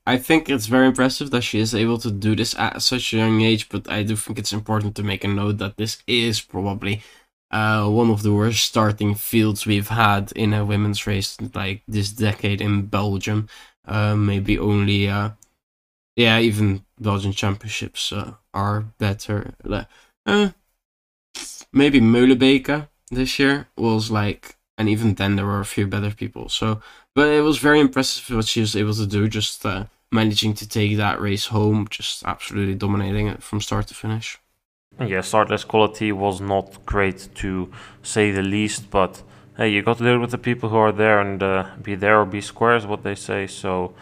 I 0.08 0.16
think 0.16 0.48
it's 0.48 0.68
very 0.68 0.86
impressive 0.86 1.30
that 1.32 1.42
she 1.42 1.58
is 1.58 1.74
able 1.74 1.98
to 1.98 2.10
do 2.10 2.34
this 2.34 2.54
at 2.58 2.80
such 2.80 3.12
a 3.12 3.18
young 3.18 3.42
age, 3.42 3.68
but 3.68 3.90
I 3.90 4.02
do 4.04 4.16
think 4.16 4.38
it's 4.38 4.54
important 4.54 4.94
to 4.96 5.02
make 5.02 5.22
a 5.22 5.28
note 5.28 5.58
that 5.58 5.76
this 5.76 6.02
is 6.06 6.40
probably 6.40 7.02
uh, 7.50 7.86
one 7.90 8.08
of 8.08 8.22
the 8.22 8.32
worst 8.32 8.64
starting 8.64 9.14
fields 9.14 9.66
we've 9.66 9.88
had 9.88 10.32
in 10.32 10.54
a 10.54 10.64
women's 10.64 11.06
race 11.06 11.36
like 11.54 11.82
this 11.86 12.10
decade 12.10 12.62
in 12.62 12.86
Belgium. 12.86 13.50
Uh, 13.84 14.16
maybe 14.16 14.58
only, 14.58 15.10
uh, 15.10 15.32
yeah, 16.16 16.38
even 16.38 16.86
Belgian 16.98 17.32
championships 17.32 18.10
uh, 18.10 18.32
are 18.54 18.86
better. 18.96 19.52
Uh, 20.24 20.52
maybe 21.70 22.00
Meulebeke 22.00 22.88
this 23.10 23.38
year 23.38 23.68
was 23.76 24.10
like, 24.10 24.56
and 24.78 24.88
even 24.88 25.16
then 25.16 25.36
there 25.36 25.44
were 25.44 25.60
a 25.60 25.66
few 25.66 25.86
better 25.86 26.12
people. 26.12 26.48
So, 26.48 26.80
but 27.14 27.28
it 27.28 27.42
was 27.42 27.58
very 27.58 27.78
impressive 27.78 28.34
what 28.34 28.46
she 28.46 28.60
was 28.62 28.74
able 28.74 28.94
to 28.94 29.06
do. 29.06 29.28
Just 29.28 29.66
uh, 29.66 29.84
managing 30.10 30.54
to 30.54 30.68
take 30.68 30.96
that 30.96 31.20
race 31.20 31.46
home, 31.46 31.86
just 31.90 32.24
absolutely 32.24 32.74
dominating 32.74 33.28
it 33.28 33.42
from 33.42 33.60
start 33.60 33.86
to 33.88 33.94
finish. 33.94 34.38
Yeah, 35.00 35.20
startless 35.20 35.64
quality 35.64 36.10
was 36.12 36.40
not 36.40 36.84
great 36.84 37.28
to 37.36 37.70
say 38.02 38.32
the 38.32 38.42
least, 38.42 38.90
but 38.90 39.22
hey, 39.56 39.68
you 39.68 39.82
got 39.82 39.98
to 39.98 40.04
deal 40.04 40.18
with 40.18 40.30
the 40.30 40.38
people 40.38 40.70
who 40.70 40.76
are 40.76 40.92
there 40.92 41.20
and 41.20 41.42
uh, 41.42 41.66
be 41.82 41.94
there 41.94 42.20
or 42.20 42.24
be 42.24 42.40
square 42.40 42.76
is 42.76 42.86
what 42.86 43.04
they 43.04 43.14
say. 43.14 43.46
So 43.46 43.94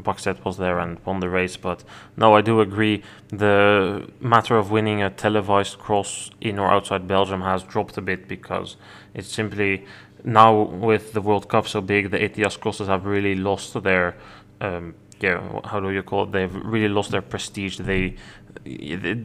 Bäckstedt 0.00 0.44
was 0.44 0.56
there 0.56 0.78
and 0.78 0.98
won 1.04 1.20
the 1.20 1.28
race, 1.28 1.56
but 1.56 1.82
no, 2.16 2.34
I 2.34 2.40
do 2.40 2.60
agree. 2.60 3.02
The 3.28 4.08
matter 4.20 4.56
of 4.56 4.70
winning 4.70 5.02
a 5.02 5.10
televised 5.10 5.78
cross 5.78 6.30
in 6.40 6.58
or 6.58 6.70
outside 6.70 7.08
Belgium 7.08 7.40
has 7.40 7.62
dropped 7.62 7.96
a 7.96 8.00
bit 8.02 8.28
because 8.28 8.76
it's 9.12 9.32
simply 9.32 9.86
now 10.24 10.62
with 10.62 11.12
the 11.12 11.20
World 11.20 11.48
Cup 11.48 11.66
so 11.66 11.80
big, 11.80 12.10
the 12.10 12.22
ATS 12.22 12.56
crosses 12.56 12.88
have 12.88 13.06
really 13.06 13.34
lost 13.34 13.80
their 13.82 14.16
um, 14.60 14.94
yeah, 15.24 15.60
how 15.64 15.80
do 15.80 15.90
you 15.90 16.02
call 16.02 16.24
it? 16.24 16.32
They've 16.32 16.54
really 16.54 16.88
lost 16.88 17.10
their 17.10 17.22
prestige. 17.22 17.78
They, 17.78 18.16
they, 18.64 19.16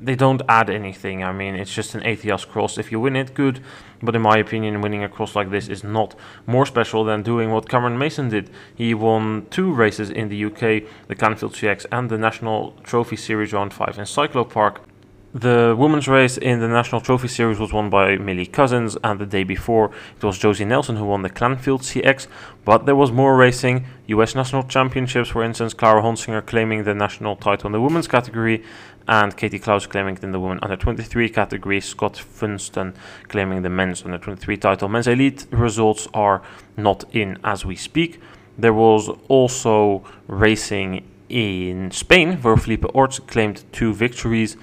they 0.00 0.14
don't 0.14 0.42
add 0.48 0.70
anything. 0.70 1.24
I 1.24 1.32
mean, 1.32 1.54
it's 1.54 1.74
just 1.74 1.94
an 1.94 2.02
ATS 2.04 2.44
cross. 2.44 2.78
If 2.78 2.92
you 2.92 3.00
win 3.00 3.16
it, 3.16 3.34
good. 3.34 3.60
But 4.00 4.14
in 4.14 4.22
my 4.22 4.38
opinion, 4.38 4.80
winning 4.80 5.02
a 5.02 5.08
cross 5.08 5.34
like 5.34 5.50
this 5.50 5.68
is 5.68 5.82
not 5.82 6.14
more 6.46 6.66
special 6.66 7.02
than 7.04 7.22
doing 7.22 7.50
what 7.50 7.68
Cameron 7.68 7.98
Mason 7.98 8.28
did. 8.28 8.50
He 8.74 8.94
won 8.94 9.46
two 9.50 9.72
races 9.72 10.10
in 10.10 10.28
the 10.28 10.44
UK, 10.44 10.60
the 11.08 11.16
Clanfield 11.16 11.54
CX 11.58 11.86
and 11.90 12.08
the 12.08 12.18
National 12.18 12.72
Trophy 12.84 13.16
Series 13.16 13.52
Round 13.52 13.72
5 13.74 13.98
in 13.98 14.04
Cyclo 14.04 14.48
Park. 14.48 14.87
The 15.34 15.76
women's 15.78 16.08
race 16.08 16.38
in 16.38 16.60
the 16.60 16.68
National 16.68 17.02
Trophy 17.02 17.28
Series 17.28 17.58
was 17.58 17.70
won 17.70 17.90
by 17.90 18.16
Millie 18.16 18.46
Couzens, 18.46 18.96
and 19.04 19.20
the 19.20 19.26
day 19.26 19.44
before 19.44 19.90
it 20.16 20.24
was 20.24 20.38
Josie 20.38 20.64
Nelson 20.64 20.96
who 20.96 21.04
won 21.04 21.20
the 21.20 21.28
Clanfield 21.28 21.82
CX. 21.82 22.26
But 22.64 22.86
there 22.86 22.96
was 22.96 23.12
more 23.12 23.36
racing. 23.36 23.84
US 24.06 24.34
National 24.34 24.62
Championships, 24.62 25.28
for 25.28 25.44
instance, 25.44 25.74
Clara 25.74 26.00
Honsinger 26.00 26.46
claiming 26.46 26.84
the 26.84 26.94
national 26.94 27.36
title 27.36 27.66
in 27.66 27.72
the 27.72 27.80
women's 27.80 28.08
category, 28.08 28.64
and 29.06 29.36
Katie 29.36 29.58
Clouse 29.58 29.86
claiming 29.86 30.16
it 30.16 30.24
in 30.24 30.32
the 30.32 30.40
women 30.40 30.60
under 30.62 30.76
23 30.76 31.28
category. 31.28 31.82
Scott 31.82 32.16
Funston 32.16 32.94
claiming 33.28 33.60
the 33.60 33.68
men's 33.68 34.02
under 34.06 34.16
23 34.16 34.56
title. 34.56 34.88
Men's 34.88 35.08
elite 35.08 35.46
results 35.50 36.08
are 36.14 36.40
not 36.78 37.04
in 37.14 37.36
as 37.44 37.66
we 37.66 37.76
speak. 37.76 38.18
There 38.56 38.72
was 38.72 39.10
also 39.28 40.04
racing 40.26 41.06
in 41.28 41.90
Spain, 41.90 42.38
where 42.38 42.56
Felipe 42.56 42.86
Orts 42.94 43.18
claimed 43.18 43.64
two 43.72 43.92
victories 43.92 44.56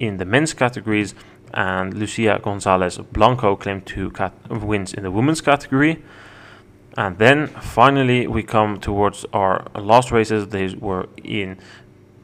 in 0.00 0.16
the 0.16 0.24
men's 0.24 0.52
categories, 0.52 1.14
and 1.54 1.94
Lucia 1.94 2.40
Gonzalez 2.42 2.98
Blanco 3.12 3.54
claimed 3.54 3.86
two 3.86 4.12
wins 4.48 4.92
in 4.92 5.04
the 5.04 5.10
women's 5.10 5.40
category. 5.40 6.02
And 6.96 7.18
then 7.18 7.46
finally, 7.46 8.26
we 8.26 8.42
come 8.42 8.80
towards 8.80 9.24
our 9.32 9.66
last 9.76 10.10
races. 10.10 10.48
They 10.48 10.74
were 10.74 11.08
in 11.22 11.58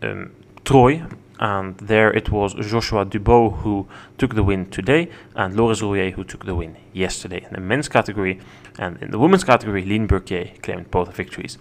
um, 0.03 0.33
Troyes, 0.65 1.03
and 1.39 1.77
there 1.79 2.13
it 2.13 2.31
was 2.31 2.55
Joshua 2.55 3.05
Dubot 3.05 3.59
who 3.59 3.87
took 4.19 4.35
the 4.35 4.43
win 4.43 4.67
today, 4.71 5.09
and 5.35 5.57
Loris 5.57 5.83
Rouiller 5.83 6.13
who 6.13 6.25
took 6.25 6.47
the 6.47 6.55
win 6.55 6.77
yesterday 6.93 7.45
in 7.45 7.53
the 7.53 7.61
men's 7.61 7.89
category. 7.89 8.41
And 8.79 9.01
in 9.03 9.11
the 9.11 9.19
women's 9.19 9.45
category, 9.45 9.85
Line 9.85 10.09
Burquier 10.09 10.61
claimed 10.63 10.91
both 10.91 11.15
victories. 11.15 11.59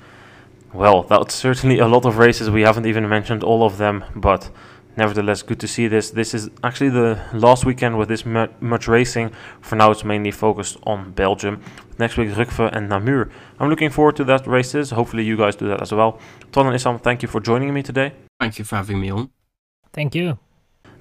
Well, 0.74 1.04
that's 1.04 1.34
certainly 1.34 1.80
a 1.80 1.88
lot 1.88 2.06
of 2.06 2.18
races. 2.18 2.50
We 2.50 2.64
haven't 2.64 2.86
even 2.86 3.08
mentioned 3.08 3.44
all 3.44 3.64
of 3.64 3.78
them, 3.78 4.04
but 4.16 4.50
nevertheless, 4.98 5.42
good 5.42 5.60
to 5.60 5.68
see 5.68 5.88
this. 5.88 6.12
This 6.12 6.34
is 6.34 6.50
actually 6.64 6.90
the 6.90 7.20
last 7.34 7.66
weekend 7.66 7.98
with 7.98 8.10
this 8.10 8.26
much 8.26 8.88
racing. 8.88 9.32
For 9.62 9.76
now, 9.76 9.92
it's 9.92 10.04
mainly 10.04 10.32
focused 10.32 10.78
on 10.84 11.12
Belgium. 11.12 11.62
Next 11.98 12.18
week, 12.18 12.30
Rucphen 12.30 12.76
and 12.76 12.90
Namur. 12.90 13.30
I'm 13.60 13.70
looking 13.70 13.90
forward 13.90 14.16
to 14.18 14.24
that 14.26 14.46
races. 14.48 14.92
Hopefully, 14.92 15.24
you 15.24 15.38
guys 15.38 15.56
do 15.56 15.68
that 15.68 15.82
as 15.82 15.92
well. 15.92 16.20
Ton 16.52 16.68
and 16.68 16.76
Issam, 16.76 17.02
thank 17.02 17.22
you 17.22 17.28
for 17.28 17.40
joining 17.40 17.74
me 17.74 17.84
today. 17.84 18.14
Thank 18.40 18.60
you 18.60 18.66
for 18.66 18.76
having 18.76 19.00
me 19.00 19.10
on. 19.10 19.30
Thank 19.94 20.16
you. 20.16 20.40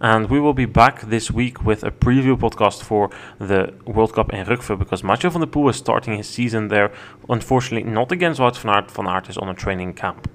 And 0.01 0.29
we 0.29 0.41
will 0.41 0.55
be 0.55 0.67
back 0.67 1.03
this 1.03 1.31
week 1.31 1.65
with 1.65 1.85
a 1.85 1.91
preview 1.91 2.37
podcast 2.37 2.83
for 2.83 3.11
the 3.39 3.73
World 3.87 4.13
Cup 4.13 4.33
in 4.33 4.45
Rucphen 4.45 4.79
because 4.79 5.03
Mathieu 5.03 5.31
van 5.31 5.41
der 5.41 5.47
Poel 5.47 5.71
is 5.71 5.77
starting 5.77 6.17
his 6.17 6.29
season 6.29 6.69
there. 6.69 6.93
Unfortunately, 7.29 7.89
not 7.91 8.13
against 8.13 8.41
Wout 8.41 8.57
van 8.57 8.75
Aert. 8.75 8.91
Van 8.91 9.07
Aert 9.07 9.29
is 9.29 9.39
on 9.39 9.49
a 9.49 9.55
training 9.55 9.95
camp. 9.95 10.29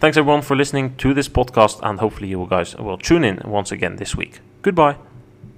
Thanks 0.00 0.16
everyone 0.16 0.40
for 0.40 0.56
listening 0.56 0.96
to 0.96 1.12
this 1.12 1.28
podcast, 1.28 1.78
and 1.82 2.00
hopefully 2.00 2.28
you 2.28 2.46
guys 2.48 2.74
will 2.74 2.96
tune 2.96 3.22
in 3.22 3.38
once 3.44 3.70
again 3.70 3.96
this 3.96 4.16
week. 4.16 4.40
Goodbye. 4.62 4.96